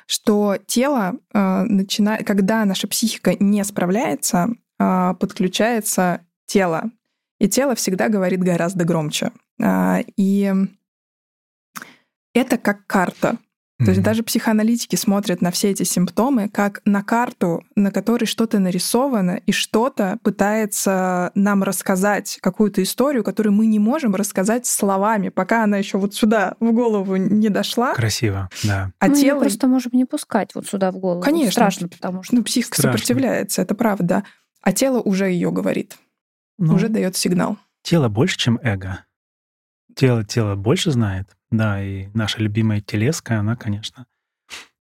что 0.06 0.58
тело 0.66 1.14
э, 1.32 1.62
начинает, 1.64 2.26
когда 2.26 2.64
наша 2.64 2.88
психика 2.88 3.34
не 3.38 3.62
справляется, 3.64 4.48
э, 4.48 4.54
подключается 4.78 6.20
тело, 6.46 6.90
и 7.38 7.48
тело 7.48 7.74
всегда 7.74 8.08
говорит 8.08 8.40
гораздо 8.40 8.84
громче. 8.84 9.32
А, 9.60 10.00
И 10.16 10.52
это 12.34 12.58
как 12.58 12.86
карта. 12.86 13.38
То 13.78 13.92
есть 13.92 14.02
даже 14.02 14.24
психоаналитики 14.24 14.96
смотрят 14.96 15.40
на 15.40 15.52
все 15.52 15.70
эти 15.70 15.84
симптомы 15.84 16.48
как 16.48 16.80
на 16.84 17.04
карту, 17.04 17.62
на 17.76 17.92
которой 17.92 18.24
что-то 18.24 18.58
нарисовано, 18.58 19.40
и 19.46 19.52
что-то 19.52 20.18
пытается 20.24 21.30
нам 21.36 21.62
рассказать, 21.62 22.38
какую-то 22.42 22.82
историю, 22.82 23.22
которую 23.22 23.52
мы 23.52 23.66
не 23.66 23.78
можем 23.78 24.16
рассказать 24.16 24.66
словами, 24.66 25.28
пока 25.28 25.62
она 25.62 25.76
еще 25.76 25.98
вот 25.98 26.12
сюда 26.12 26.56
в 26.58 26.72
голову 26.72 27.14
не 27.14 27.50
дошла. 27.50 27.94
Красиво, 27.94 28.50
да. 28.64 28.90
А 28.98 29.06
мы 29.06 29.14
тело... 29.14 29.38
просто 29.38 29.68
можем 29.68 29.92
не 29.94 30.06
пускать 30.06 30.56
вот 30.56 30.66
сюда 30.66 30.90
в 30.90 30.96
голову. 30.96 31.20
Конечно. 31.20 31.52
Страшно, 31.52 31.88
потому 31.88 32.24
что... 32.24 32.34
Ну, 32.34 32.42
психика 32.42 32.80
Страшно. 32.80 32.98
сопротивляется, 32.98 33.62
это 33.62 33.76
правда. 33.76 34.24
А 34.62 34.72
тело 34.72 35.00
уже 35.00 35.26
ее 35.30 35.50
говорит, 35.50 35.98
ну, 36.58 36.74
уже 36.74 36.88
дает 36.88 37.16
сигнал. 37.16 37.58
Тело 37.82 38.08
больше, 38.08 38.36
чем 38.36 38.58
эго. 38.62 39.04
Тело 39.94 40.24
тело 40.24 40.54
больше 40.54 40.90
знает. 40.90 41.36
Да, 41.50 41.82
и 41.82 42.08
наша 42.14 42.40
любимая 42.40 42.80
телеска, 42.80 43.38
она, 43.38 43.56
конечно... 43.56 44.06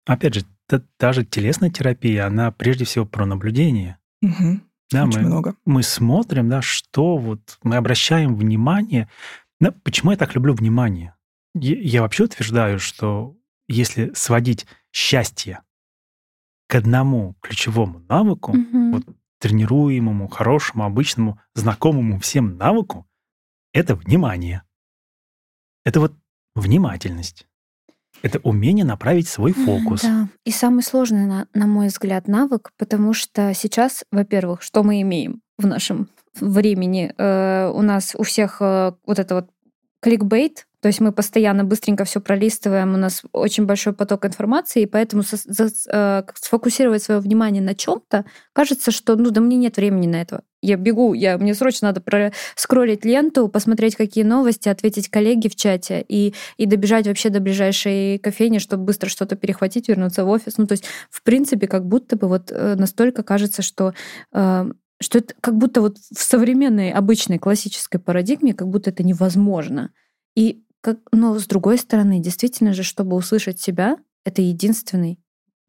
Опять 0.07 0.35
же, 0.35 0.45
та, 0.67 0.83
та 0.97 1.13
же 1.13 1.25
телесная 1.25 1.71
терапия, 1.71 2.27
она 2.27 2.51
прежде 2.51 2.85
всего 2.85 3.05
про 3.05 3.25
наблюдение. 3.25 3.97
Угу. 4.21 4.59
Да, 4.91 5.05
Очень 5.05 5.21
мы, 5.21 5.25
много. 5.27 5.55
мы 5.65 5.83
смотрим, 5.83 6.49
да, 6.49 6.61
что 6.61 7.17
вот 7.17 7.57
мы 7.63 7.75
обращаем 7.75 8.35
внимание. 8.35 9.09
Да, 9.59 9.73
почему 9.83 10.11
я 10.11 10.17
так 10.17 10.35
люблю 10.35 10.53
внимание? 10.53 11.15
Я, 11.55 11.75
я 11.79 12.01
вообще 12.01 12.25
утверждаю, 12.25 12.79
что 12.79 13.35
если 13.67 14.11
сводить 14.13 14.67
счастье 14.91 15.61
к 16.67 16.75
одному 16.75 17.35
ключевому 17.41 17.99
навыку, 18.07 18.51
угу. 18.51 18.91
вот 18.91 19.05
тренируемому, 19.39 20.27
хорошему, 20.27 20.85
обычному, 20.85 21.39
знакомому 21.53 22.19
всем 22.19 22.57
навыку, 22.57 23.05
это 23.73 23.95
внимание. 23.95 24.63
Это 25.83 25.99
вот 25.99 26.13
внимательность. 26.55 27.47
Это 28.21 28.39
умение 28.39 28.85
направить 28.85 29.27
свой 29.27 29.51
фокус. 29.51 30.01
Да, 30.01 30.29
и 30.45 30.51
самый 30.51 30.81
сложный, 30.83 31.25
на, 31.25 31.47
на 31.53 31.67
мой 31.67 31.87
взгляд, 31.87 32.27
навык, 32.27 32.71
потому 32.77 33.13
что 33.13 33.53
сейчас, 33.53 34.05
во-первых, 34.11 34.61
что 34.61 34.83
мы 34.83 35.01
имеем 35.01 35.41
в 35.57 35.67
нашем 35.67 36.09
времени? 36.39 37.13
Э, 37.17 37.69
у 37.69 37.81
нас 37.81 38.15
у 38.15 38.23
всех 38.23 38.61
э, 38.61 38.93
вот 39.05 39.19
это 39.19 39.35
вот 39.35 39.49
кликбейт, 40.01 40.64
то 40.85 40.89
есть 40.89 41.01
мы 41.01 41.11
постоянно 41.11 41.63
быстренько 41.63 42.05
все 42.05 42.21
пролистываем, 42.21 42.93
у 42.93 42.97
нас 42.97 43.23
очень 43.31 43.65
большой 43.65 43.93
поток 43.93 44.23
информации, 44.23 44.83
и 44.83 44.85
поэтому 44.85 45.23
со, 45.23 45.35
за, 45.35 45.71
э, 45.91 46.21
сфокусировать 46.35 47.01
свое 47.01 47.19
внимание 47.19 47.63
на 47.63 47.73
чем-то, 47.73 48.23
кажется, 48.53 48.91
что 48.91 49.15
ну 49.15 49.31
да 49.31 49.41
мне 49.41 49.57
нет 49.57 49.77
времени 49.77 50.05
на 50.05 50.21
это. 50.21 50.43
Я 50.61 50.77
бегу, 50.77 51.15
я, 51.15 51.39
мне 51.39 51.55
срочно 51.55 51.87
надо 51.87 52.31
скроллить 52.55 53.03
ленту, 53.03 53.47
посмотреть, 53.47 53.95
какие 53.95 54.23
новости, 54.23 54.69
ответить 54.69 55.09
коллеге 55.09 55.49
в 55.49 55.55
чате 55.55 56.05
и, 56.07 56.35
и 56.57 56.67
добежать 56.67 57.07
вообще 57.07 57.31
до 57.31 57.39
ближайшей 57.39 58.19
кофейни, 58.19 58.59
чтобы 58.59 58.83
быстро 58.83 59.09
что-то 59.09 59.35
перехватить, 59.35 59.89
вернуться 59.89 60.23
в 60.23 60.29
офис. 60.29 60.59
Ну, 60.59 60.67
то 60.67 60.73
есть, 60.73 60.85
в 61.09 61.23
принципе, 61.23 61.65
как 61.65 61.87
будто 61.87 62.15
бы 62.15 62.27
вот 62.27 62.51
э, 62.51 62.75
настолько 62.75 63.23
кажется, 63.23 63.63
что 63.63 63.95
э, 64.33 64.65
что 65.01 65.17
это 65.17 65.33
как 65.41 65.57
будто 65.57 65.81
вот 65.81 65.97
в 65.97 66.21
современной, 66.21 66.91
обычной, 66.91 67.39
классической 67.39 67.99
парадигме, 67.99 68.53
как 68.53 68.67
будто 68.67 68.91
это 68.91 69.01
невозможно. 69.01 69.89
И 70.35 70.64
как, 70.85 70.99
но 71.11 71.39
с 71.39 71.47
другой 71.47 71.79
стороны, 71.79 72.19
действительно 72.19 72.71
же, 72.71 72.83
чтобы 72.83 73.15
услышать 73.15 73.59
себя, 73.59 73.97
это 74.23 74.43
единственный 74.43 75.17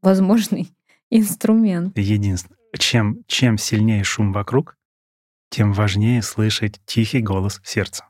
возможный 0.03 0.75
инструмент. 1.11 1.97
Единственный. 1.97 2.57
Чем, 2.79 3.23
чем 3.27 3.57
сильнее 3.57 4.05
шум 4.05 4.35
вокруг, 4.35 4.77
тем 5.49 5.73
важнее 5.73 6.21
слышать 6.21 6.83
тихий 6.85 7.23
голос 7.23 7.63
сердца. 7.65 8.05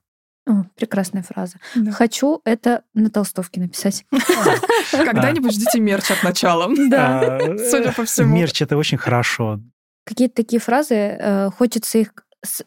О, 0.48 0.64
прекрасная 0.74 1.22
фраза. 1.22 1.58
Да. 1.76 1.92
Хочу 1.92 2.40
это 2.44 2.82
на 2.92 3.08
толстовке 3.08 3.60
написать. 3.60 4.04
Когда-нибудь 4.90 5.52
ждите 5.52 5.78
мерч 5.78 6.10
от 6.10 6.24
начала. 6.24 6.68
Да. 6.88 7.38
Судя 7.70 7.92
по 7.92 8.04
всему. 8.04 8.34
Мерч 8.34 8.62
это 8.62 8.76
очень 8.76 8.98
хорошо. 8.98 9.60
Какие-то 10.04 10.34
такие 10.34 10.58
фразы, 10.58 10.94
э, 10.94 11.50
хочется 11.50 11.98
их 11.98 12.12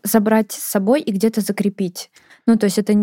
забрать 0.04 0.54
с 0.54 0.64
собой 0.64 1.02
и 1.02 1.12
где-то 1.12 1.42
закрепить. 1.42 2.10
Ну, 2.46 2.58
то 2.58 2.66
есть 2.66 2.78
это 2.78 2.94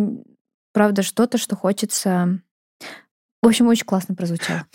правда, 0.76 1.02
что-то, 1.02 1.38
что 1.38 1.56
хочется... 1.56 2.38
В 3.40 3.46
общем, 3.46 3.66
очень 3.68 3.86
классно 3.86 4.14
прозвучало. 4.14 4.66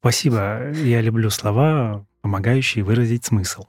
Спасибо. 0.00 0.72
Я 0.72 1.00
люблю 1.00 1.30
слова, 1.30 2.04
помогающие 2.20 2.84
выразить 2.84 3.24
смысл. 3.24 3.64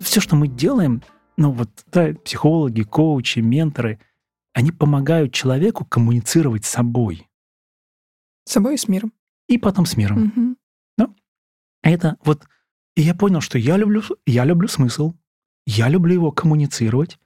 Все, 0.00 0.22
что 0.22 0.36
мы 0.36 0.48
делаем, 0.48 1.02
ну 1.36 1.50
вот 1.50 1.68
да, 1.92 2.14
психологи, 2.24 2.84
коучи, 2.84 3.40
менторы, 3.40 4.00
они 4.54 4.72
помогают 4.72 5.34
человеку 5.34 5.84
коммуницировать 5.84 6.64
с 6.64 6.70
собой. 6.70 7.28
С 8.44 8.52
собой 8.52 8.76
и 8.76 8.78
с 8.78 8.88
миром. 8.88 9.12
И 9.48 9.58
потом 9.58 9.84
с 9.84 9.98
миром. 9.98 10.32
Угу. 10.34 10.56
Да? 10.96 11.14
Это 11.82 12.16
вот... 12.24 12.46
И 12.96 13.02
я 13.02 13.14
понял, 13.14 13.42
что 13.42 13.58
я 13.58 13.76
люблю, 13.76 14.02
я 14.24 14.46
люблю 14.46 14.66
смысл, 14.66 15.12
я 15.70 15.90
люблю 15.90 16.14
его 16.14 16.32
коммуницировать. 16.32 17.18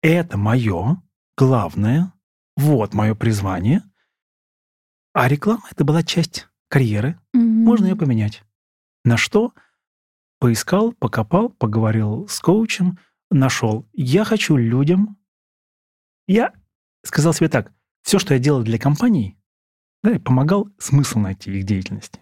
Это 0.00 0.38
мое 0.38 1.02
главное. 1.36 2.14
Вот 2.56 2.94
мое 2.94 3.14
призвание. 3.14 3.82
А 5.12 5.28
реклама 5.28 5.64
это 5.70 5.84
была 5.84 6.02
часть 6.02 6.48
карьеры. 6.68 7.20
Mm-hmm. 7.36 7.40
Можно 7.40 7.86
ее 7.88 7.96
поменять. 7.96 8.42
На 9.04 9.18
что? 9.18 9.52
Поискал, 10.38 10.92
покопал, 10.92 11.50
поговорил 11.50 12.26
с 12.26 12.40
коучем, 12.40 12.98
нашел. 13.30 13.86
Я 13.92 14.24
хочу 14.24 14.56
людям. 14.56 15.18
Я 16.26 16.54
сказал 17.04 17.34
себе 17.34 17.50
так: 17.50 17.70
все, 18.00 18.18
что 18.18 18.32
я 18.32 18.40
делал 18.40 18.62
для 18.62 18.78
компаний, 18.78 19.36
да, 20.02 20.12
я 20.12 20.20
помогал 20.20 20.70
смысл 20.78 21.18
найти 21.18 21.58
их 21.58 21.66
деятельности. 21.66 22.18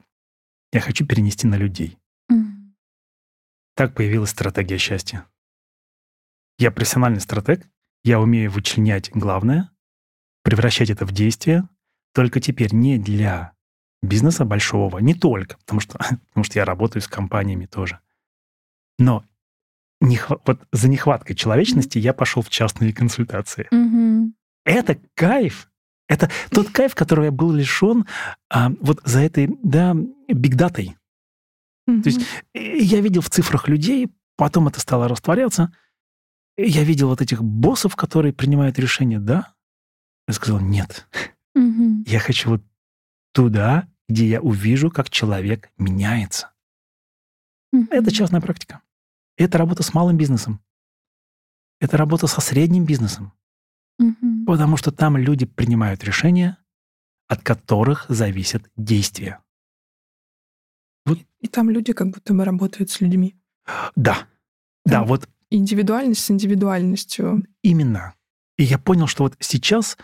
Я 0.72 0.80
хочу 0.80 1.06
перенести 1.06 1.46
на 1.46 1.54
людей. 1.54 1.98
Mm-hmm. 2.32 2.72
Так 3.76 3.94
появилась 3.94 4.30
стратегия 4.30 4.78
счастья. 4.78 5.28
Я 6.62 6.70
профессиональный 6.70 7.20
стратег, 7.20 7.66
я 8.04 8.20
умею 8.20 8.48
вычленять 8.48 9.10
главное, 9.10 9.72
превращать 10.44 10.90
это 10.90 11.04
в 11.04 11.10
действие, 11.10 11.68
только 12.14 12.40
теперь 12.40 12.72
не 12.72 12.98
для 12.98 13.54
бизнеса 14.00 14.44
большого, 14.44 14.98
не 14.98 15.14
только, 15.14 15.58
потому 15.58 15.80
что, 15.80 15.98
потому 16.28 16.44
что 16.44 16.60
я 16.60 16.64
работаю 16.64 17.02
с 17.02 17.08
компаниями 17.08 17.66
тоже. 17.66 17.98
Но 18.96 19.24
нехва- 20.00 20.40
вот 20.46 20.60
за 20.70 20.88
нехваткой 20.88 21.34
человечности 21.34 21.98
я 21.98 22.12
пошел 22.12 22.42
в 22.42 22.48
частные 22.48 22.92
консультации. 22.92 23.66
Mm-hmm. 23.72 24.30
Это 24.64 25.00
кайф. 25.16 25.68
Это 26.06 26.30
тот 26.52 26.70
кайф, 26.70 26.94
которого 26.94 27.24
я 27.24 27.32
был 27.32 27.50
лишен 27.50 28.06
а, 28.50 28.70
вот 28.80 29.00
за 29.02 29.18
этой, 29.18 29.50
да, 29.64 29.96
бигдатой. 30.28 30.96
Mm-hmm. 31.90 32.02
То 32.02 32.08
есть 32.08 32.20
я 32.54 33.00
видел 33.00 33.20
в 33.20 33.30
цифрах 33.30 33.66
людей, 33.66 34.12
потом 34.36 34.68
это 34.68 34.78
стало 34.78 35.08
растворяться, 35.08 35.72
я 36.56 36.84
видел 36.84 37.08
вот 37.08 37.20
этих 37.20 37.42
боссов, 37.42 37.96
которые 37.96 38.32
принимают 38.32 38.78
решения, 38.78 39.18
да? 39.18 39.54
Я 40.28 40.34
сказал, 40.34 40.60
нет. 40.60 41.06
Угу. 41.54 42.04
Я 42.06 42.18
хочу 42.20 42.50
вот 42.50 42.62
туда, 43.32 43.88
где 44.08 44.26
я 44.28 44.40
увижу, 44.40 44.90
как 44.90 45.10
человек 45.10 45.70
меняется. 45.78 46.52
Угу. 47.72 47.88
Это 47.90 48.10
частная 48.10 48.40
практика. 48.40 48.82
Это 49.36 49.58
работа 49.58 49.82
с 49.82 49.94
малым 49.94 50.16
бизнесом. 50.16 50.60
Это 51.80 51.96
работа 51.96 52.26
со 52.26 52.40
средним 52.40 52.84
бизнесом. 52.84 53.32
Угу. 53.98 54.44
Потому 54.46 54.76
что 54.76 54.92
там 54.92 55.16
люди 55.16 55.46
принимают 55.46 56.04
решения, 56.04 56.58
от 57.28 57.42
которых 57.42 58.06
зависят 58.08 58.70
действия. 58.76 59.42
Вот. 61.04 61.18
И 61.40 61.48
там 61.48 61.70
люди 61.70 61.92
как 61.92 62.10
будто 62.10 62.34
бы 62.34 62.44
работают 62.44 62.90
с 62.90 63.00
людьми. 63.00 63.36
Да. 63.96 64.28
Да, 64.84 65.00
да 65.00 65.04
вот 65.04 65.28
индивидуальность 65.54 66.24
с 66.24 66.30
индивидуальностью. 66.30 67.44
Именно. 67.62 68.14
И 68.56 68.64
я 68.64 68.78
понял, 68.78 69.06
что 69.06 69.24
вот 69.24 69.36
сейчас 69.40 69.96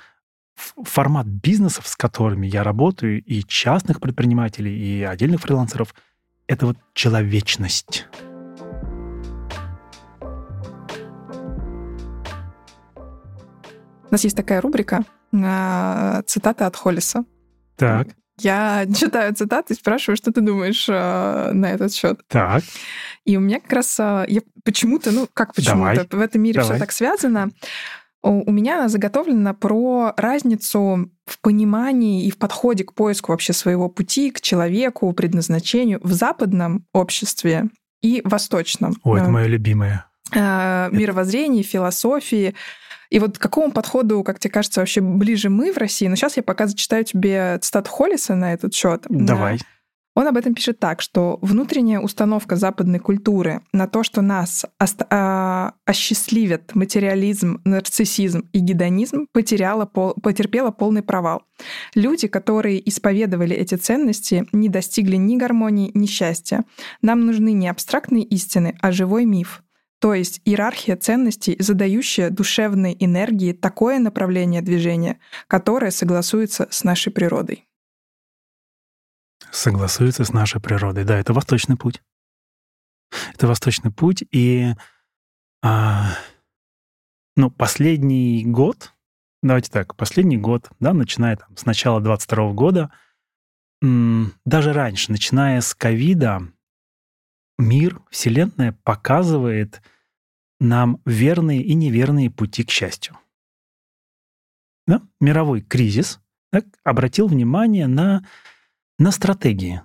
формат 0.54 1.26
бизнесов, 1.26 1.86
с 1.86 1.96
которыми 1.96 2.46
я 2.46 2.62
работаю, 2.62 3.22
и 3.22 3.42
частных 3.42 4.00
предпринимателей, 4.00 4.76
и 4.76 5.02
отдельных 5.02 5.40
фрилансеров, 5.40 5.94
это 6.46 6.66
вот 6.66 6.76
человечность. 6.94 8.06
У 14.10 14.12
нас 14.12 14.24
есть 14.24 14.36
такая 14.36 14.60
рубрика 14.60 15.04
цитаты 15.30 16.64
от 16.64 16.74
Холлиса. 16.76 17.24
Так. 17.76 18.08
Я 18.40 18.86
читаю 18.94 19.34
цитаты 19.34 19.74
и 19.74 19.76
спрашиваю, 19.76 20.16
что 20.16 20.32
ты 20.32 20.40
думаешь 20.40 20.86
э, 20.88 21.50
на 21.52 21.66
этот 21.66 21.92
счет. 21.92 22.20
Так. 22.28 22.62
И 23.24 23.36
у 23.36 23.40
меня 23.40 23.60
как 23.60 23.72
раз 23.72 23.98
э, 23.98 24.24
я 24.28 24.40
почему-то, 24.64 25.10
ну 25.10 25.28
как 25.32 25.54
почему-то, 25.54 26.06
в 26.16 26.20
этом 26.20 26.42
мире 26.42 26.62
все 26.62 26.78
так 26.78 26.92
связано. 26.92 27.50
У 28.20 28.50
меня 28.50 28.78
она 28.78 28.88
заготовлена 28.88 29.54
про 29.54 30.12
разницу 30.16 31.08
в 31.24 31.40
понимании 31.40 32.26
и 32.26 32.30
в 32.32 32.36
подходе 32.36 32.82
к 32.82 32.92
поиску 32.92 33.30
вообще 33.30 33.52
своего 33.52 33.88
пути, 33.88 34.32
к 34.32 34.40
человеку, 34.40 35.12
предназначению 35.12 36.00
в 36.02 36.12
западном 36.12 36.84
обществе 36.92 37.68
и 38.02 38.20
восточном. 38.24 38.96
О, 39.04 39.16
это 39.16 39.30
мое 39.30 39.46
любимое. 39.46 40.06
Мировоззрении, 40.34 41.62
философии. 41.62 42.54
И 43.10 43.18
вот 43.18 43.38
к 43.38 43.42
какому 43.42 43.72
подходу, 43.72 44.22
как 44.22 44.38
тебе 44.38 44.52
кажется, 44.52 44.80
вообще 44.80 45.00
ближе 45.00 45.48
мы 45.48 45.72
в 45.72 45.78
России? 45.78 46.08
Но 46.08 46.16
сейчас 46.16 46.36
я 46.36 46.42
пока 46.42 46.66
зачитаю 46.66 47.04
тебе 47.04 47.58
цитату 47.60 47.90
Холлиса 47.90 48.34
на 48.34 48.52
этот 48.52 48.74
счет. 48.74 49.04
Давай. 49.08 49.58
Он 50.18 50.26
об 50.26 50.36
этом 50.36 50.52
пишет 50.52 50.80
так, 50.80 51.00
что 51.00 51.38
внутренняя 51.42 52.00
установка 52.00 52.56
западной 52.56 52.98
культуры 52.98 53.60
на 53.72 53.86
то, 53.86 54.02
что 54.02 54.20
нас 54.20 54.66
а, 55.10 55.74
осчастливят 55.84 56.74
материализм, 56.74 57.60
нарциссизм 57.64 58.48
и 58.52 58.58
гедонизм, 58.58 59.28
потеряла, 59.32 59.86
пол, 59.86 60.14
потерпела 60.20 60.72
полный 60.72 61.04
провал. 61.04 61.44
Люди, 61.94 62.26
которые 62.26 62.88
исповедовали 62.88 63.54
эти 63.54 63.76
ценности, 63.76 64.48
не 64.50 64.68
достигли 64.68 65.14
ни 65.14 65.36
гармонии, 65.36 65.92
ни 65.94 66.06
счастья. 66.06 66.64
Нам 67.00 67.24
нужны 67.24 67.52
не 67.52 67.68
абстрактные 67.68 68.24
истины, 68.24 68.76
а 68.80 68.90
живой 68.90 69.24
миф. 69.24 69.62
То 70.00 70.14
есть 70.14 70.40
иерархия 70.44 70.96
ценностей, 70.96 71.56
задающая 71.58 72.30
душевной 72.30 72.96
энергии 72.98 73.52
такое 73.52 73.98
направление 73.98 74.62
движения, 74.62 75.18
которое 75.48 75.90
согласуется 75.90 76.68
с 76.70 76.84
нашей 76.84 77.12
природой 77.12 77.68
согласуется 79.50 80.24
с 80.24 80.32
нашей 80.32 80.60
природой. 80.60 81.04
Да, 81.04 81.18
это 81.18 81.32
восточный 81.32 81.76
путь. 81.76 82.02
Это 83.34 83.46
восточный 83.46 83.90
путь, 83.90 84.22
и 84.30 84.74
а, 85.62 86.10
ну, 87.36 87.50
последний 87.50 88.44
год, 88.44 88.92
давайте 89.42 89.70
так, 89.70 89.96
последний 89.96 90.36
год, 90.36 90.68
да, 90.78 90.92
начиная 90.92 91.36
там, 91.36 91.56
с 91.56 91.64
начала 91.64 92.00
22 92.00 92.52
года, 92.52 92.92
даже 93.80 94.72
раньше, 94.72 95.10
начиная 95.10 95.62
с 95.62 95.74
ковида, 95.74 96.48
мир, 97.58 98.00
Вселенная 98.10 98.72
показывает 98.84 99.82
нам 100.60 101.00
верные 101.04 101.62
и 101.62 101.74
неверные 101.74 102.30
пути 102.30 102.64
к 102.64 102.70
счастью. 102.70 103.16
Да? 104.86 105.02
Мировой 105.20 105.60
кризис 105.60 106.20
да, 106.52 106.62
обратил 106.84 107.28
внимание 107.28 107.86
на 107.86 108.26
на 108.98 109.12
стратегии. 109.12 109.82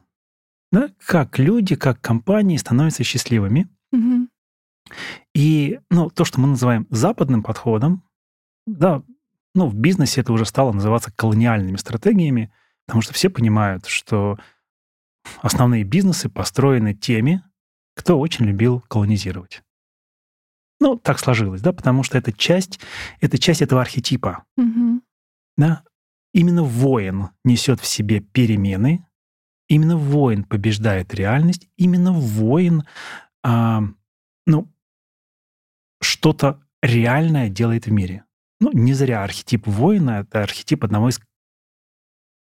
Да? 0.71 0.89
Как 1.05 1.37
люди, 1.37 1.75
как 1.75 2.01
компании 2.01 2.57
становятся 2.57 3.03
счастливыми. 3.03 3.69
Угу. 3.91 4.27
И 5.35 5.79
ну, 5.91 6.09
то, 6.09 6.25
что 6.25 6.39
мы 6.39 6.47
называем 6.47 6.87
западным 6.89 7.43
подходом, 7.43 8.03
да, 8.65 9.03
ну, 9.55 9.67
в 9.67 9.75
бизнесе 9.75 10.21
это 10.21 10.33
уже 10.33 10.45
стало 10.45 10.71
называться 10.71 11.11
колониальными 11.11 11.77
стратегиями, 11.77 12.51
потому 12.85 13.01
что 13.01 13.13
все 13.13 13.29
понимают, 13.29 13.85
что 13.85 14.39
основные 15.41 15.83
бизнесы 15.83 16.27
построены 16.29 16.93
теми, 16.93 17.43
кто 17.95 18.19
очень 18.19 18.45
любил 18.45 18.81
колонизировать. 18.81 19.63
Ну, 20.79 20.97
так 20.97 21.19
сложилось, 21.19 21.61
да, 21.61 21.71
потому 21.71 22.03
что 22.03 22.17
это 22.17 22.33
часть, 22.33 22.79
это 23.21 23.37
часть 23.37 23.61
этого 23.61 23.81
архетипа. 23.81 24.43
Угу. 24.57 25.01
Да? 25.57 25.83
Именно 26.33 26.63
воин 26.63 27.29
несет 27.43 27.79
в 27.79 27.85
себе 27.85 28.19
перемены, 28.19 29.05
именно 29.69 29.97
воин 29.97 30.43
побеждает 30.43 31.13
реальность, 31.13 31.69
именно 31.77 32.11
воин, 32.11 32.83
а, 33.43 33.83
ну, 34.45 34.67
что-то 36.01 36.61
реальное 36.81 37.49
делает 37.49 37.85
в 37.85 37.91
мире. 37.91 38.25
Ну, 38.59 38.71
не 38.73 38.93
зря 38.93 39.23
архетип 39.23 39.67
воина— 39.67 40.19
это 40.21 40.43
архетип 40.43 40.83
одного 40.83 41.09
из 41.09 41.21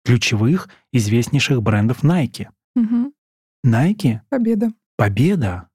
ключевых, 0.05 0.69
известнейших 0.93 1.63
брендов 1.63 2.03
Nike. 2.03 2.49
Угу. 2.75 3.13
Nike— 3.67 4.21
победа. 4.31 4.73
Победа. 4.97 5.69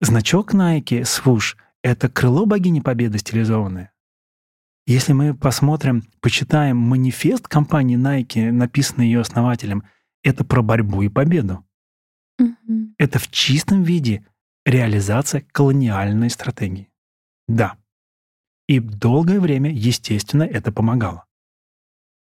Значок 0.00 0.54
Nike, 0.54 1.04
свуш— 1.04 1.56
это 1.82 2.08
крыло 2.08 2.46
богини 2.46 2.80
Победы 2.80 3.18
стилизованное. 3.18 3.92
Если 4.86 5.12
мы 5.12 5.34
посмотрим, 5.34 6.04
почитаем 6.20 6.76
манифест 6.76 7.48
компании 7.48 7.98
Nike, 7.98 8.52
написанный 8.52 9.06
ее 9.06 9.20
основателем, 9.20 9.84
это 10.22 10.44
про 10.44 10.62
борьбу 10.62 11.02
и 11.02 11.08
победу. 11.08 11.64
Mm-hmm. 12.40 12.94
Это 12.98 13.18
в 13.18 13.28
чистом 13.30 13.82
виде 13.82 14.26
реализация 14.64 15.44
колониальной 15.52 16.30
стратегии. 16.30 16.88
Да. 17.48 17.76
И 18.68 18.80
долгое 18.80 19.40
время, 19.40 19.72
естественно, 19.72 20.44
это 20.44 20.72
помогало. 20.72 21.26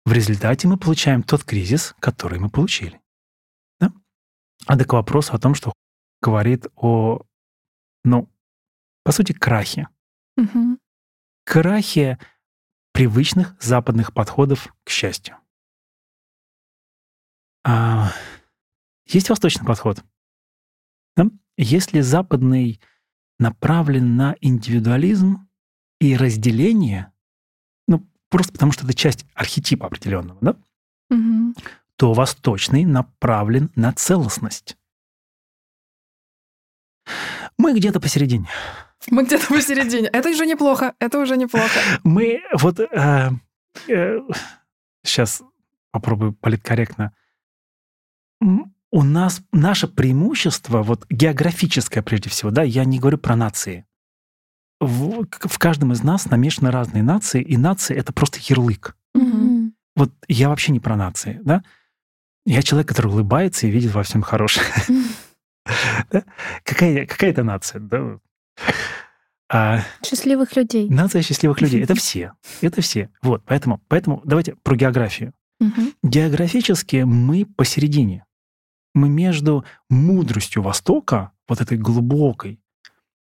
В 0.04 0.12
результате 0.12 0.66
мы 0.66 0.76
получаем 0.76 1.22
тот 1.22 1.44
кризис, 1.44 1.94
который 2.00 2.38
мы 2.38 2.48
получили. 2.48 3.01
А 4.66 4.78
так 4.78 4.88
к 4.88 4.92
вопросу 4.92 5.34
о 5.34 5.38
том, 5.38 5.54
что 5.54 5.72
говорит 6.20 6.66
о, 6.76 7.22
ну, 8.04 8.30
по 9.04 9.12
сути, 9.12 9.32
крахе. 9.32 9.88
Угу. 10.36 10.78
Крахе 11.44 12.18
привычных 12.92 13.56
западных 13.60 14.12
подходов 14.14 14.74
к 14.84 14.90
счастью. 14.90 15.36
А, 17.64 18.12
есть 19.06 19.30
восточный 19.30 19.66
подход. 19.66 20.04
Да? 21.16 21.26
Если 21.56 22.00
западный 22.00 22.80
направлен 23.38 24.16
на 24.16 24.36
индивидуализм 24.40 25.48
и 26.00 26.16
разделение, 26.16 27.12
ну, 27.88 28.06
просто 28.28 28.52
потому 28.52 28.72
что 28.72 28.84
это 28.84 28.94
часть 28.94 29.26
архетипа 29.34 29.86
определенного, 29.86 30.38
да? 30.40 30.56
Угу. 31.10 31.54
То 32.02 32.14
восточный 32.14 32.84
направлен 32.84 33.70
на 33.76 33.92
целостность. 33.92 34.76
Мы 37.56 37.74
где-то 37.74 38.00
посередине. 38.00 38.48
Мы 39.08 39.22
где-то 39.24 39.46
посередине. 39.46 40.08
Это 40.08 40.30
уже 40.30 40.44
неплохо. 40.44 40.94
Это 40.98 41.20
уже 41.20 41.36
неплохо. 41.36 41.78
Мы 42.02 42.40
вот 42.58 42.80
э, 42.80 43.30
э, 43.86 44.18
сейчас 45.04 45.44
попробую 45.92 46.32
политкорректно. 46.32 47.14
У 48.40 49.04
нас 49.04 49.40
наше 49.52 49.86
преимущество, 49.86 50.82
вот 50.82 51.06
географическое 51.08 52.02
прежде 52.02 52.30
всего, 52.30 52.50
да, 52.50 52.64
я 52.64 52.84
не 52.84 52.98
говорю 52.98 53.18
про 53.18 53.36
нации. 53.36 53.86
В, 54.80 55.24
в 55.24 55.58
каждом 55.60 55.92
из 55.92 56.02
нас 56.02 56.26
намешаны 56.28 56.72
разные 56.72 57.04
нации, 57.04 57.42
и 57.42 57.56
нации— 57.56 57.94
это 57.96 58.12
просто 58.12 58.40
ярлык. 58.42 58.96
Угу. 59.14 59.72
Вот 59.94 60.12
я 60.26 60.48
вообще 60.48 60.72
не 60.72 60.80
про 60.80 60.96
нации, 60.96 61.40
да? 61.44 61.62
Я 62.44 62.62
человек, 62.62 62.88
который 62.88 63.08
улыбается 63.08 63.66
и 63.66 63.70
видит 63.70 63.92
во 63.92 64.02
всем 64.02 64.22
хорошее. 64.22 64.66
Какая, 66.64 67.06
это 67.06 67.44
нация? 67.44 67.82
А, 69.48 69.80
счастливых 70.04 70.56
людей. 70.56 70.88
Нация 70.88 71.22
счастливых 71.22 71.60
людей. 71.60 71.82
Это 71.82 71.94
все. 71.96 72.32
Это 72.62 72.80
все. 72.80 73.10
Вот, 73.22 73.42
поэтому, 73.44 73.80
поэтому 73.88 74.22
давайте 74.24 74.56
про 74.56 74.76
географию. 74.76 75.34
Угу. 75.60 75.92
Географически 76.02 77.04
мы 77.04 77.44
посередине. 77.44 78.24
Мы 78.94 79.08
между 79.08 79.64
мудростью 79.88 80.62
Востока, 80.62 81.32
вот 81.48 81.60
этой 81.60 81.78
глубокой, 81.78 82.60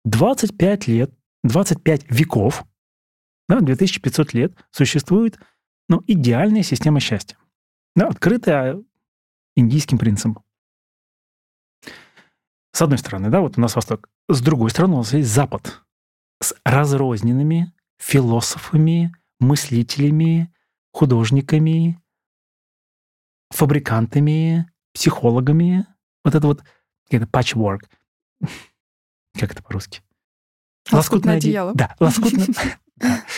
25 0.04 0.88
лет, 0.88 1.12
25 1.44 2.12
веков, 2.12 2.66
да, 3.48 3.60
2500 3.62 4.34
лет 4.34 4.54
существует 4.72 5.40
ну, 5.90 6.04
идеальная 6.08 6.64
система 6.64 7.00
счастья, 7.00 7.38
да, 7.96 8.08
открытая 8.08 8.82
индийским 9.56 9.98
принцем. 9.98 10.40
С 12.72 12.82
одной 12.82 12.98
стороны, 12.98 13.30
да, 13.30 13.40
вот 13.40 13.58
у 13.58 13.62
нас 13.62 13.76
Восток. 13.76 14.10
С 14.28 14.42
другой 14.42 14.70
стороны, 14.70 14.96
у 14.96 14.98
нас 14.98 15.14
есть 15.14 15.30
Запад 15.30 15.82
с 16.42 16.54
разрозненными 16.66 17.74
философами, 17.98 19.16
мыслителями, 19.40 20.54
художниками, 20.92 22.02
фабрикантами, 23.52 24.70
психологами. 24.94 25.88
Вот 26.24 26.36
это 26.36 26.48
вот 26.48 26.64
это 27.10 27.26
patchwork. 27.26 27.88
Как 29.40 29.52
это 29.52 29.64
по-русски? 29.64 30.02
Лоскутное 30.92 31.38
одеяло. 31.38 31.74
Да, 31.74 31.96
лоскутное. 32.00 32.80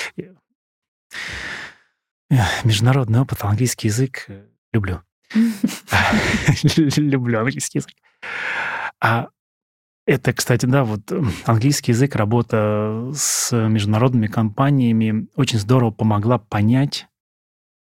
Международный 2.64 3.22
опыт, 3.22 3.44
английский 3.44 3.88
язык 3.88 4.26
э, 4.28 4.48
люблю. 4.74 5.02
Люблю 6.98 7.40
английский 7.40 7.80
язык. 7.80 7.92
А 9.02 9.30
это, 10.06 10.34
кстати, 10.34 10.66
да, 10.66 10.84
вот 10.84 11.12
английский 11.46 11.92
язык, 11.92 12.16
работа 12.16 13.12
с 13.14 13.52
международными 13.56 14.28
компаниями 14.28 15.28
очень 15.36 15.60
здорово 15.60 15.92
помогла 15.92 16.38
понять 16.38 17.08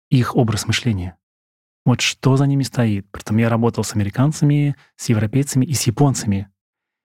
их 0.09 0.35
образ 0.35 0.67
мышления. 0.67 1.17
Вот 1.83 2.01
что 2.01 2.37
за 2.37 2.45
ними 2.45 2.63
стоит. 2.63 3.09
Притом 3.11 3.37
я 3.37 3.49
работал 3.49 3.83
с 3.83 3.95
американцами, 3.95 4.75
с 4.97 5.09
европейцами 5.09 5.65
и 5.65 5.73
с 5.73 5.83
японцами. 5.83 6.51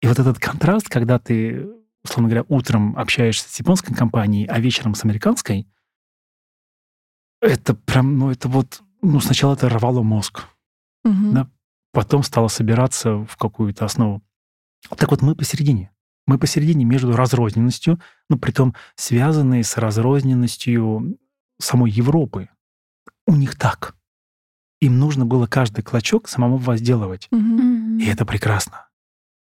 И 0.02 0.08
вот 0.08 0.20
этот 0.20 0.40
контраст, 0.40 0.88
когда 0.88 1.20
ты, 1.20 1.68
условно 2.04 2.30
говоря, 2.30 2.46
утром 2.48 2.98
общаешься 2.98 3.50
с 3.50 3.60
японской 3.60 3.94
компанией, 3.94 4.46
а 4.48 4.60
вечером 4.60 4.96
с 4.96 5.04
американской, 5.04 5.68
это 7.42 7.74
прям, 7.74 8.18
ну 8.18 8.32
это 8.32 8.48
вот, 8.48 8.83
ну 9.04 9.20
сначала 9.20 9.54
это 9.54 9.70
рвало 9.70 10.02
мозг. 10.02 10.46
Угу. 11.04 11.32
Да? 11.34 11.50
потом 11.94 12.24
стало 12.24 12.50
собираться 12.50 13.24
в 13.24 13.38
какую-то 13.38 13.86
основу. 13.86 14.22
Так 14.98 15.12
вот, 15.12 15.22
мы 15.22 15.36
посередине. 15.36 15.92
Мы 16.26 16.38
посередине 16.38 16.84
между 16.84 17.16
разрозненностью, 17.16 18.00
но 18.30 18.38
притом 18.38 18.76
связанные 18.96 19.64
с 19.64 19.78
разрозненностью 19.78 21.18
самой 21.60 21.92
Европы. 21.92 22.50
У 23.28 23.36
них 23.36 23.56
так. 23.56 23.96
Им 24.82 25.00
нужно 25.00 25.26
было 25.26 25.48
каждый 25.48 25.84
клочок 25.84 26.28
самому 26.28 26.58
возделывать. 26.58 27.28
Мгм. 27.32 28.00
И 28.00 28.06
это 28.06 28.26
прекрасно. 28.26 28.88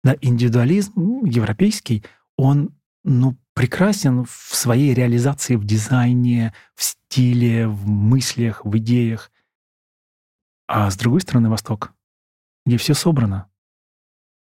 Да, 0.03 0.17
индивидуализм 0.21 1.25
европейский, 1.25 2.03
он 2.37 2.75
ну, 3.05 3.37
прекрасен 3.55 4.25
в 4.25 4.55
своей 4.55 4.93
реализации 4.93 5.57
в 5.57 5.65
дизайне, 5.65 6.53
в 6.75 6.83
стиле, 6.83 7.69
в 7.69 7.87
мыслях, 7.87 8.65
в 8.65 8.77
идеях. 8.79 9.31
А 10.73 10.89
с 10.89 10.97
другой 10.97 11.21
стороны 11.21 11.51
Восток, 11.51 11.93
где 12.65 12.77
все 12.77 12.95
собрано, 12.95 13.51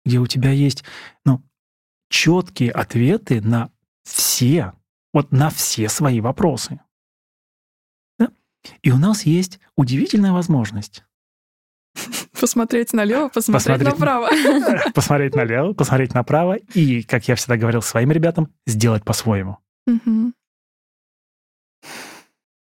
где 0.06 0.20
у 0.20 0.28
тебя 0.28 0.52
есть 0.52 0.84
ну, 1.24 1.42
четкие 2.10 2.72
ответы 2.72 3.40
на 3.40 3.72
все, 4.04 4.74
вот 5.14 5.32
на 5.32 5.50
все 5.50 5.88
свои 5.88 6.20
вопросы. 6.20 6.82
Да? 8.20 8.30
И 8.82 8.92
у 8.92 8.98
нас 8.98 9.26
есть 9.26 9.62
удивительная 9.78 10.34
возможность 10.34 11.06
Посмотреть 12.42 12.92
налево, 12.92 13.30
посмотреть, 13.30 13.78
Посмотреть 13.78 14.00
направо. 14.00 14.30
посмотреть 14.94 15.34
налево, 15.34 15.72
посмотреть 15.72 16.14
направо 16.14 16.56
и, 16.56 17.04
как 17.04 17.30
я 17.30 17.36
всегда 17.36 17.56
говорил 17.56 17.82
своим 17.82 18.12
ребятам, 18.12 18.54
сделать 18.66 19.06
по-своему. 19.06 19.60
Мгм. 19.86 20.34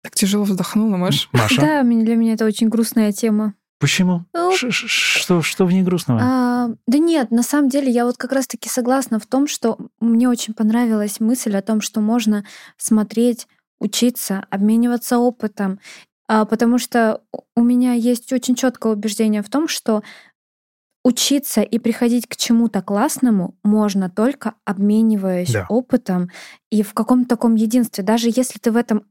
Так 0.05 0.15
тяжело 0.15 0.45
вздохнула, 0.45 0.97
Маш. 0.99 1.29
Маша, 1.33 1.61
Да, 1.61 1.83
для 1.83 2.15
меня 2.15 2.35
это 2.35 2.45
очень 2.45 2.69
грустная 2.69 3.11
тема. 3.11 3.55
почему? 3.81 4.25
Ну, 4.35 4.55
Ш- 4.55 4.71
ш- 4.71 4.87
Что, 4.87 5.41
что 5.43 5.65
в 5.67 5.73
ней 5.73 5.83
грустного? 5.83 6.21
А, 6.23 6.69
да 6.87 6.99
нет, 6.99 7.31
на 7.31 7.43
самом 7.43 7.69
деле 7.71 7.91
я 7.91 8.05
вот 8.05 8.17
как 8.19 8.33
раз-таки 8.33 8.69
согласна 8.69 9.19
в 9.19 9.27
том, 9.27 9.47
что 9.47 9.79
мне 10.01 10.29
очень 10.29 10.55
понравилась 10.55 11.21
мысль 11.21 11.57
о 11.57 11.63
том, 11.63 11.81
что 11.81 12.01
можно 12.01 12.45
смотреть, 12.77 13.49
учиться, 13.81 14.45
обмениваться 14.51 15.19
опытом, 15.19 15.81
А, 16.29 16.45
потому 16.47 16.79
что 16.79 17.21
у 17.57 17.63
меня 17.63 17.93
есть 17.95 18.33
очень 18.33 18.55
четкое 18.55 18.93
убеждение 18.95 19.43
в 19.43 19.51
том, 19.51 19.69
что 19.69 20.03
учиться 21.05 21.61
и 21.61 21.79
приходить 21.79 22.27
к 22.27 22.37
чему-то 22.37 22.81
классному 22.81 23.57
можно 23.63 24.09
только 24.09 24.55
обмениваясь 24.65 25.53
Да. 25.53 25.67
опытом 25.69 26.31
и 26.71 26.83
в 26.83 26.95
каком-то 26.95 27.29
таком 27.29 27.57
единстве. 27.57 28.03
Даже 28.05 28.29
если 28.29 28.59
ты 28.59 28.71
в 28.71 28.77
этом... 28.77 29.05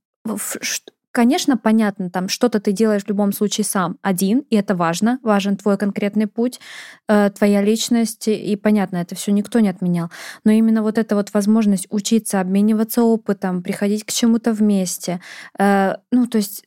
Конечно, 1.13 1.57
понятно, 1.57 2.09
там 2.09 2.28
что-то 2.28 2.59
ты 2.59 2.71
делаешь 2.71 3.03
в 3.03 3.07
любом 3.07 3.34
случае 3.34 3.65
сам 3.65 3.97
один, 4.01 4.39
и 4.49 4.55
это 4.55 4.76
важно, 4.76 5.19
важен 5.21 5.57
твой 5.57 5.78
конкретный 5.78 6.26
путь, 6.26 6.59
э, 7.07 7.30
твоя 7.30 7.61
личность, 7.61 8.28
и 8.28 8.55
понятно, 8.55 8.97
это 8.97 9.13
все 9.13 9.32
никто 9.32 9.59
не 9.59 9.69
отменял. 9.69 10.09
Но 10.43 10.51
именно 10.51 10.82
вот 10.82 10.97
эта 10.97 11.15
вот 11.15 11.32
возможность 11.36 11.86
учиться, 11.91 12.41
обмениваться 12.41 13.03
опытом, 13.03 13.61
приходить 13.61 14.05
к 14.05 14.11
чему-то 14.11 14.53
вместе, 14.53 15.21
э, 15.59 15.97
ну, 16.11 16.26
то 16.26 16.39
есть 16.39 16.63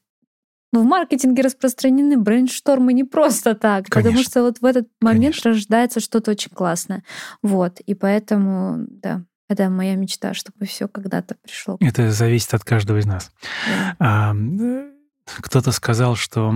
в 0.73 0.85
маркетинге 0.85 1.43
распространены 1.43 2.17
брейнштормы 2.17 2.93
не 2.93 3.03
просто 3.03 3.57
так, 3.57 3.87
потому 3.87 4.05
Конечно. 4.05 4.31
что 4.31 4.43
вот 4.43 4.59
в 4.61 4.65
этот 4.65 4.89
момент 5.01 5.35
Конечно. 5.35 5.51
рождается 5.51 5.99
что-то 5.99 6.31
очень 6.31 6.53
классное. 6.53 7.03
Вот, 7.43 7.81
и 7.81 7.95
поэтому, 7.95 8.87
да, 8.89 9.25
это 9.49 9.71
моя 9.71 9.95
мечта, 9.95 10.35
чтобы 10.35 10.67
все 10.67 10.89
когда-то 10.89 11.37
пришло. 11.43 11.77
Это 11.81 12.11
зависит 12.11 12.55
от 12.55 12.65
каждого 12.65 12.99
из 12.99 13.07
нас. 13.07 13.31
Да. 13.67 13.97
А, 13.99 14.37
Кто-то 15.25 15.73
сказал, 15.73 16.17
что 16.17 16.55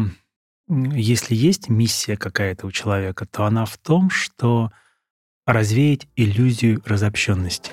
если 0.68 1.34
есть 1.34 1.68
миссия 1.68 2.16
какая-то 2.16 2.66
у 2.66 2.72
человека, 2.72 3.26
то 3.26 3.44
она 3.44 3.64
в 3.64 3.76
том, 3.78 4.10
что 4.10 4.70
развеять 5.46 6.06
иллюзию 6.16 6.82
разобщенности. 6.84 7.72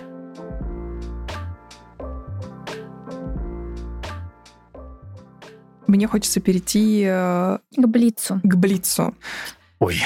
Мне 5.87 6.07
хочется 6.07 6.41
перейти 6.41 7.03
э, 7.07 7.59
К 7.75 7.87
Блицу. 7.87 8.41
к 8.43 8.55
Блицу. 8.55 9.15
Ой, 9.79 10.01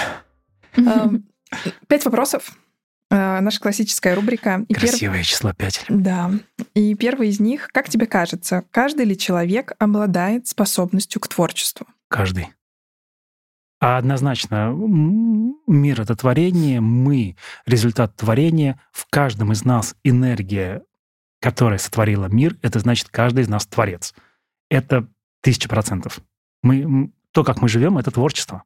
Эм, 0.77 1.25
Пять 1.87 2.05
вопросов. 2.05 2.55
Э, 3.11 3.41
Наша 3.41 3.59
классическая 3.59 4.15
рубрика. 4.15 4.65
И 4.67 4.73
перв- 4.73 4.79
красивое 4.79 5.23
число 5.23 5.53
5. 5.53 5.85
Да. 5.89 6.31
И 6.73 6.95
первый 6.95 7.27
из 7.29 7.39
них. 7.39 7.67
Как 7.73 7.89
тебе 7.89 8.07
кажется, 8.07 8.63
каждый 8.71 9.05
ли 9.05 9.17
человек 9.17 9.73
обладает 9.77 10.47
способностью 10.47 11.19
к 11.21 11.27
творчеству? 11.27 11.85
Каждый. 12.07 12.47
А 13.81 13.97
однозначно, 13.97 14.73
мир— 15.67 16.01
это 16.01 16.15
творение, 16.15 16.81
мы— 16.81 17.35
результат 17.65 18.15
творения. 18.15 18.79
В 18.91 19.07
каждом 19.09 19.51
из 19.51 19.65
нас 19.65 19.95
энергия, 20.03 20.83
которая 21.41 21.79
сотворила 21.79 22.27
мир, 22.27 22.57
это 22.61 22.79
значит, 22.79 23.09
каждый 23.09 23.43
из 23.43 23.49
нас 23.49 23.65
творец. 23.65 24.13
Это 24.69 25.07
тысяча 25.41 25.67
процентов. 25.67 26.19
Мы, 26.61 27.11
то, 27.31 27.43
как 27.43 27.59
мы 27.61 27.67
живем, 27.67 27.97
это 27.97 28.11
творчество. 28.11 28.63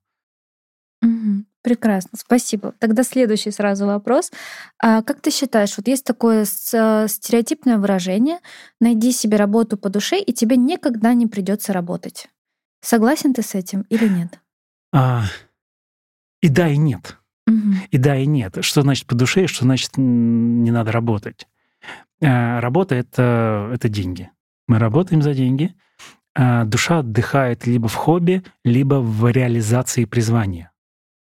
Прекрасно, 1.65 2.11
спасибо. 2.15 2.75
Тогда 2.77 3.01
следующий 3.01 3.49
сразу 3.49 3.87
вопрос. 3.87 4.31
А 4.79 5.01
как 5.01 5.19
ты 5.19 5.31
считаешь, 5.31 5.75
вот 5.75 5.87
есть 5.87 6.05
такое 6.05 6.43
э, 6.43 7.07
стереотипное 7.07 7.79
выражение 7.79 8.37
«найди 8.79 9.11
себе 9.11 9.37
работу 9.37 9.75
по 9.75 9.89
душе, 9.89 10.19
и 10.19 10.31
тебе 10.31 10.57
никогда 10.57 11.15
не 11.15 11.25
придется 11.25 11.73
работать». 11.73 12.27
Согласен 12.81 13.33
ты 13.33 13.41
с 13.41 13.55
этим 13.55 13.81
или 13.89 14.07
нет? 14.07 14.39
А, 14.93 15.23
и 16.39 16.49
да, 16.49 16.67
и 16.69 16.77
нет. 16.77 17.17
Мгм. 17.47 17.77
И 17.89 17.97
да, 17.97 18.15
и 18.15 18.27
нет. 18.27 18.57
Что 18.61 18.83
значит 18.83 19.07
по 19.07 19.15
душе, 19.15 19.45
и 19.45 19.47
что 19.47 19.63
значит 19.63 19.97
не 19.97 20.69
надо 20.69 20.91
работать? 20.91 21.47
Э, 22.21 22.59
Работа 22.59 22.93
это, 22.93 23.71
это 23.73 23.89
деньги. 23.89 24.29
Мы 24.67 24.77
работаем 24.77 25.23
за 25.23 25.33
деньги. 25.33 25.73
А 26.35 26.63
Душа 26.63 26.99
отдыхает 26.99 27.65
либо 27.65 27.87
в 27.87 27.95
хобби, 27.95 28.43
либо 28.63 29.01
в 29.01 29.27
реализации 29.31 30.05
призвания. 30.05 30.69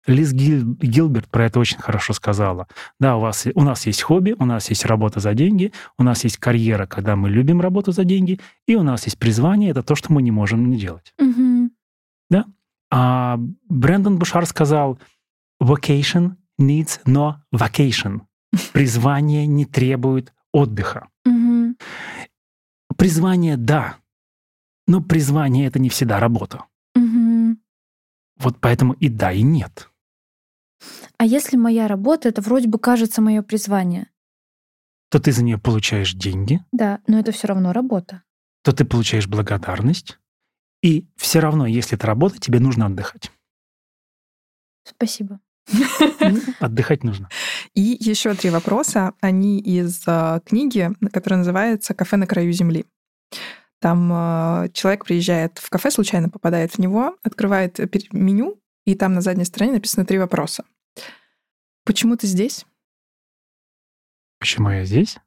Лиз 0.07 0.33
Гил- 0.33 0.77
Гилберт 0.81 1.29
про 1.29 1.47
это 1.47 1.61
очень 1.61 1.79
хорошо 1.79 2.13
сказала. 2.13 2.69
Да, 3.01 3.17
у, 3.17 3.21
вас, 3.21 3.47
у 3.55 3.63
нас 3.63 3.87
есть 3.87 4.03
хобби, 4.03 4.37
у 4.39 4.45
нас 4.45 4.69
есть 4.71 4.85
работа 4.85 5.21
за 5.21 5.35
деньги, 5.35 5.73
у 5.99 6.03
нас 6.03 6.25
есть 6.25 6.37
карьера, 6.37 6.87
когда 6.87 7.17
мы 7.17 7.31
любим 7.31 7.61
работу 7.61 7.93
за 7.93 8.05
деньги, 8.05 8.41
и 8.67 8.77
у 8.77 8.83
нас 8.83 9.05
есть 9.05 9.19
призвание, 9.19 9.71
это 9.71 9.83
то, 9.83 9.95
что 9.95 10.13
мы 10.13 10.23
не 10.23 10.31
можем 10.31 10.69
не 10.71 10.77
делать. 10.79 11.15
Мгм. 11.19 11.71
А 12.97 13.41
Брэндон 13.69 14.19
Бушар 14.19 14.47
сказал, 14.47 15.01
vocation 15.61 16.37
needs 16.61 17.01
no 17.07 17.37
vacation. 17.53 18.21
Призвание 18.73 19.49
не 19.49 19.65
требует 19.65 20.33
отдыха. 20.53 21.09
Мгм. 21.25 21.77
Призвание— 22.97 23.57
да, 23.59 23.97
но 24.87 25.01
призвание— 25.03 25.67
это 25.69 25.81
не 25.81 25.89
всегда 25.89 26.21
работа. 26.21 26.67
Вот 28.39 28.59
поэтому 28.61 28.93
и 28.93 29.09
да, 29.09 29.33
и 29.33 29.43
нет. 29.43 29.91
А 31.19 31.25
если 31.25 31.57
моя 31.57 31.89
работа, 31.89 32.29
это 32.29 32.41
вроде 32.41 32.69
бы 32.69 32.79
кажется 32.79 33.21
мое 33.23 33.43
призвание. 33.43 34.09
То 35.11 35.19
ты 35.21 35.33
за 35.33 35.45
нее 35.45 35.59
получаешь 35.59 36.13
деньги, 36.15 36.61
Да, 36.73 37.01
но 37.07 37.19
это 37.21 37.31
все 37.33 37.47
равно 37.47 37.73
работа. 37.73 38.23
то 38.63 38.73
ты 38.73 38.85
получаешь 38.85 39.29
благодарность, 39.29 40.19
и 40.83 41.07
все 41.17 41.41
равно, 41.41 41.67
если 41.67 41.97
это 41.97 42.07
работа, 42.07 42.39
тебе 42.39 42.61
нужно 42.61 42.87
отдыхать. 42.87 43.31
Спасибо. 44.85 45.41
Отдыхать 46.61 47.05
нужно. 47.05 47.29
И 47.75 47.97
еще 47.99 48.35
три 48.35 48.51
вопроса. 48.51 49.15
Они 49.21 49.61
из 49.61 50.03
э, 50.07 50.41
книги, 50.45 50.91
которая 51.11 51.39
называется 51.39 51.95
«Кафе 51.95 52.17
на 52.17 52.27
краю 52.27 52.53
земли». 52.53 52.85
Там 53.81 54.11
э, 54.13 54.69
человек 54.73 55.05
приезжает 55.07 55.59
в 55.59 55.71
кафе, 55.71 55.91
случайно 55.91 56.29
попадает 56.29 56.73
в 56.73 56.79
него, 56.79 57.17
открывает 57.23 57.81
э, 57.81 57.89
меню, 58.13 58.61
и 58.85 58.95
там 58.95 59.15
на 59.15 59.21
задней 59.21 59.45
стороне 59.45 59.73
написано 59.73 60.05
три 60.05 60.19
вопроса. 60.19 60.65
Почему 61.85 62.17
ты 62.17 62.27
здесь? 62.27 62.67
Почему 64.39 64.71
я 64.71 64.85
здесь? 64.85 65.19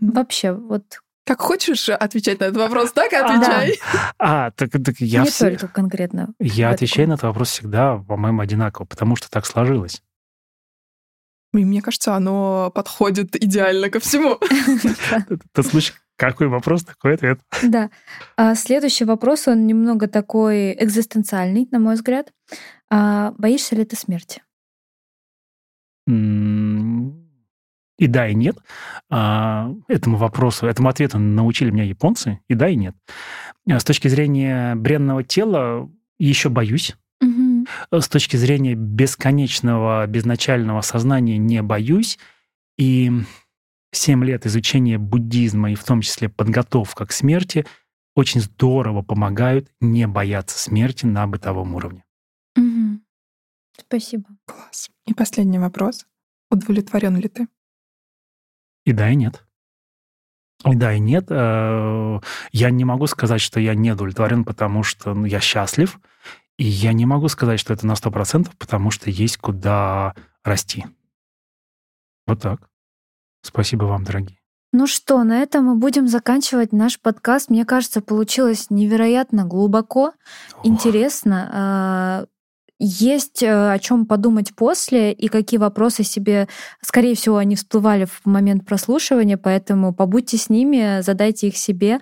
Вообще, 0.00 0.52
вот 0.52 1.00
Как 1.24 1.40
хочешь 1.40 1.88
отвечать 1.88 2.40
на 2.40 2.44
этот 2.44 2.56
вопрос, 2.56 2.92
так 2.92 3.12
и 3.12 3.16
отвечай. 3.16 3.78
А, 4.18 4.50
так, 4.52 4.70
так 4.70 4.96
я, 5.00 5.22
не 5.24 5.30
только 5.30 5.68
конкретно. 5.68 6.34
я 6.38 6.70
отвечаю 6.70 7.08
на 7.08 7.14
этот 7.14 7.24
вопрос 7.24 7.50
всегда, 7.50 7.98
по-моему, 7.98 8.40
одинаково, 8.40 8.86
потому 8.86 9.16
что 9.16 9.30
так 9.30 9.46
сложилось. 9.46 10.02
И 11.52 11.64
мне 11.64 11.82
кажется, 11.82 12.14
оно 12.14 12.70
подходит 12.74 13.34
идеально 13.36 13.90
ко 13.90 14.00
всему. 14.00 14.38
Тот 15.52 15.66
случай, 15.66 15.92
какой 16.16 16.48
вопрос, 16.48 16.84
такой 16.84 17.14
ответ. 17.14 17.40
Да. 17.62 17.90
А 18.36 18.54
следующий 18.54 19.04
вопрос, 19.04 19.48
он 19.48 19.66
немного 19.66 20.08
такой 20.08 20.72
экзистенциальный, 20.72 21.68
на 21.70 21.78
мой 21.78 21.94
взгляд. 21.94 22.32
А 22.90 23.32
боишься 23.38 23.74
ли 23.74 23.84
ты 23.84 23.96
смерти? 23.96 24.42
И 27.98 28.08
да, 28.08 28.28
и 28.28 28.34
нет. 28.34 28.58
А, 29.10 29.72
Этому 29.88 30.18
вопросу, 30.18 30.66
этому 30.66 30.88
ответу 30.88 31.18
научили 31.18 31.70
меня 31.70 31.84
японцы. 31.84 32.40
И 32.48 32.54
да, 32.54 32.68
и 32.68 32.76
нет. 32.76 32.94
А 33.68 33.80
С 33.80 33.84
точки 33.84 34.08
зрения 34.08 34.74
бренного 34.74 35.24
тела 35.24 35.90
еще 36.18 36.48
боюсь. 36.48 36.94
Мгм. 37.20 37.66
С 37.90 38.08
точки 38.08 38.36
зрения 38.36 38.74
бесконечного, 38.74 40.06
безначального 40.06 40.82
сознания 40.82 41.38
не 41.38 41.62
боюсь. 41.62 42.18
И 42.78 43.10
7 43.92 44.24
лет 44.24 44.44
изучения 44.46 44.98
буддизма 44.98 45.72
и 45.72 45.74
в 45.74 45.84
том 45.84 46.02
числе 46.02 46.28
подготовка 46.28 47.06
к 47.06 47.12
смерти 47.12 47.64
очень 48.14 48.40
здорово 48.40 49.02
помогают 49.02 49.68
не 49.80 50.06
бояться 50.06 50.58
смерти 50.58 51.06
на 51.06 51.26
бытовом 51.26 51.74
уровне. 51.74 52.05
Спасибо. 53.78 54.28
Класс. 54.46 54.90
И 55.06 55.14
последний 55.14 55.58
вопрос. 55.58 56.06
Удовлетворен 56.50 57.16
ли 57.16 57.28
ты? 57.28 57.48
И 58.84 58.92
да, 58.92 59.10
и 59.10 59.16
нет. 59.16 59.44
И 60.64 60.74
да, 60.74 60.94
и 60.94 61.00
нет. 61.00 61.26
Э, 61.28 62.20
Я 62.52 62.70
не 62.70 62.84
могу 62.84 63.06
сказать, 63.06 63.40
что 63.40 63.60
я 63.60 63.74
не 63.74 63.92
удовлетворен, 63.92 64.44
потому 64.44 64.82
что 64.82 65.14
ну, 65.14 65.26
я 65.26 65.40
счастлив. 65.40 66.00
И 66.58 66.64
я 66.64 66.92
не 66.92 67.04
могу 67.04 67.28
сказать, 67.28 67.60
что 67.60 67.74
это 67.74 67.86
на 67.86 67.92
100%, 67.92 68.50
потому 68.58 68.90
что 68.90 69.10
есть 69.10 69.36
куда 69.36 70.14
расти. 70.42 70.86
Вот 72.26 72.40
так. 72.40 72.68
Спасибо 73.42 73.84
вам, 73.84 74.04
дорогие. 74.04 74.38
Ну 74.72 74.86
что, 74.86 75.22
на 75.24 75.42
этом 75.42 75.64
мы 75.64 75.76
будем 75.76 76.08
заканчивать 76.08 76.72
наш 76.72 77.00
подкаст. 77.00 77.50
Мне 77.50 77.64
кажется, 77.64 78.00
получилось 78.00 78.66
невероятно 78.70 79.44
глубоко, 79.44 80.12
Ох, 80.54 80.66
интересно. 80.66 82.26
Есть 82.78 83.42
э, 83.42 83.72
о 83.72 83.78
чем 83.78 84.04
подумать 84.04 84.54
после 84.54 85.12
и 85.12 85.28
какие 85.28 85.58
вопросы 85.58 86.02
себе, 86.02 86.46
скорее 86.82 87.14
всего, 87.14 87.38
они 87.38 87.56
всплывали 87.56 88.04
в 88.04 88.20
момент 88.26 88.66
прослушивания, 88.66 89.38
поэтому 89.38 89.94
побудьте 89.94 90.36
с 90.36 90.50
ними, 90.50 91.00
задайте 91.00 91.48
их 91.48 91.56
себе. 91.56 92.00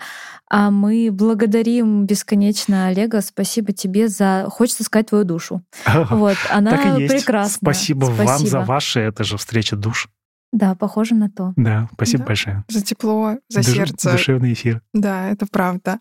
А 0.50 0.70
мы 0.72 1.10
благодарим 1.12 2.06
бесконечно 2.06 2.86
Олега. 2.88 3.20
Спасибо 3.20 3.72
тебе 3.72 4.08
за, 4.08 4.46
хочется 4.50 4.82
сказать, 4.84 5.08
твою 5.10 5.24
душу. 5.24 5.62
Вот, 6.10 6.36
она 6.50 6.72
Так 6.72 6.98
и 6.98 7.02
есть. 7.02 7.14
прекрасна. 7.14 7.58
Спасибо, 7.62 8.06
вам 8.06 8.16
за 8.26 8.36
Спасибо. 8.38 8.58
ваши, 8.64 9.00
это 9.00 9.22
же 9.24 9.36
встреча 9.36 9.76
душ. 9.76 10.08
Да, 10.52 10.76
похоже 10.76 11.16
на 11.16 11.28
то. 11.28 11.52
Да, 11.56 11.88
спасибо 11.94 12.20
Да. 12.22 12.26
большое. 12.28 12.64
За 12.68 12.80
тепло, 12.80 13.38
за 13.48 13.60
Душ- 13.60 13.74
сердце. 13.74 14.12
Душевный 14.12 14.52
эфир. 14.52 14.82
Да, 14.92 15.28
это 15.28 15.46
правда. 15.50 15.98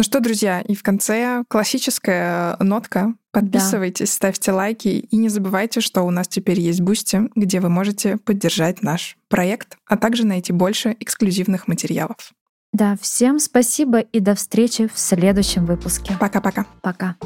Ну 0.00 0.04
что, 0.04 0.20
друзья, 0.20 0.62
и 0.62 0.74
в 0.74 0.82
конце 0.82 1.44
классическая 1.46 2.56
нотка. 2.58 3.12
Подписывайтесь, 3.32 4.10
ставьте 4.10 4.50
лайки 4.50 4.88
и 4.88 5.16
не 5.18 5.28
забывайте, 5.28 5.82
что 5.82 6.04
у 6.04 6.10
нас 6.10 6.26
теперь 6.26 6.58
есть 6.58 6.80
Бусти, 6.80 7.28
где 7.34 7.60
вы 7.60 7.68
можете 7.68 8.16
поддержать 8.16 8.82
наш 8.82 9.18
проект, 9.28 9.76
а 9.84 9.98
также 9.98 10.24
найти 10.24 10.54
больше 10.54 10.96
эксклюзивных 11.00 11.68
материалов. 11.68 12.32
Да, 12.72 12.96
всем 12.98 13.38
спасибо 13.38 13.98
и 13.98 14.20
до 14.20 14.34
встречи 14.34 14.88
в 14.88 14.98
следующем 14.98 15.66
выпуске. 15.66 16.16
Пока-пока. 16.18 16.64
Пока. 16.80 17.16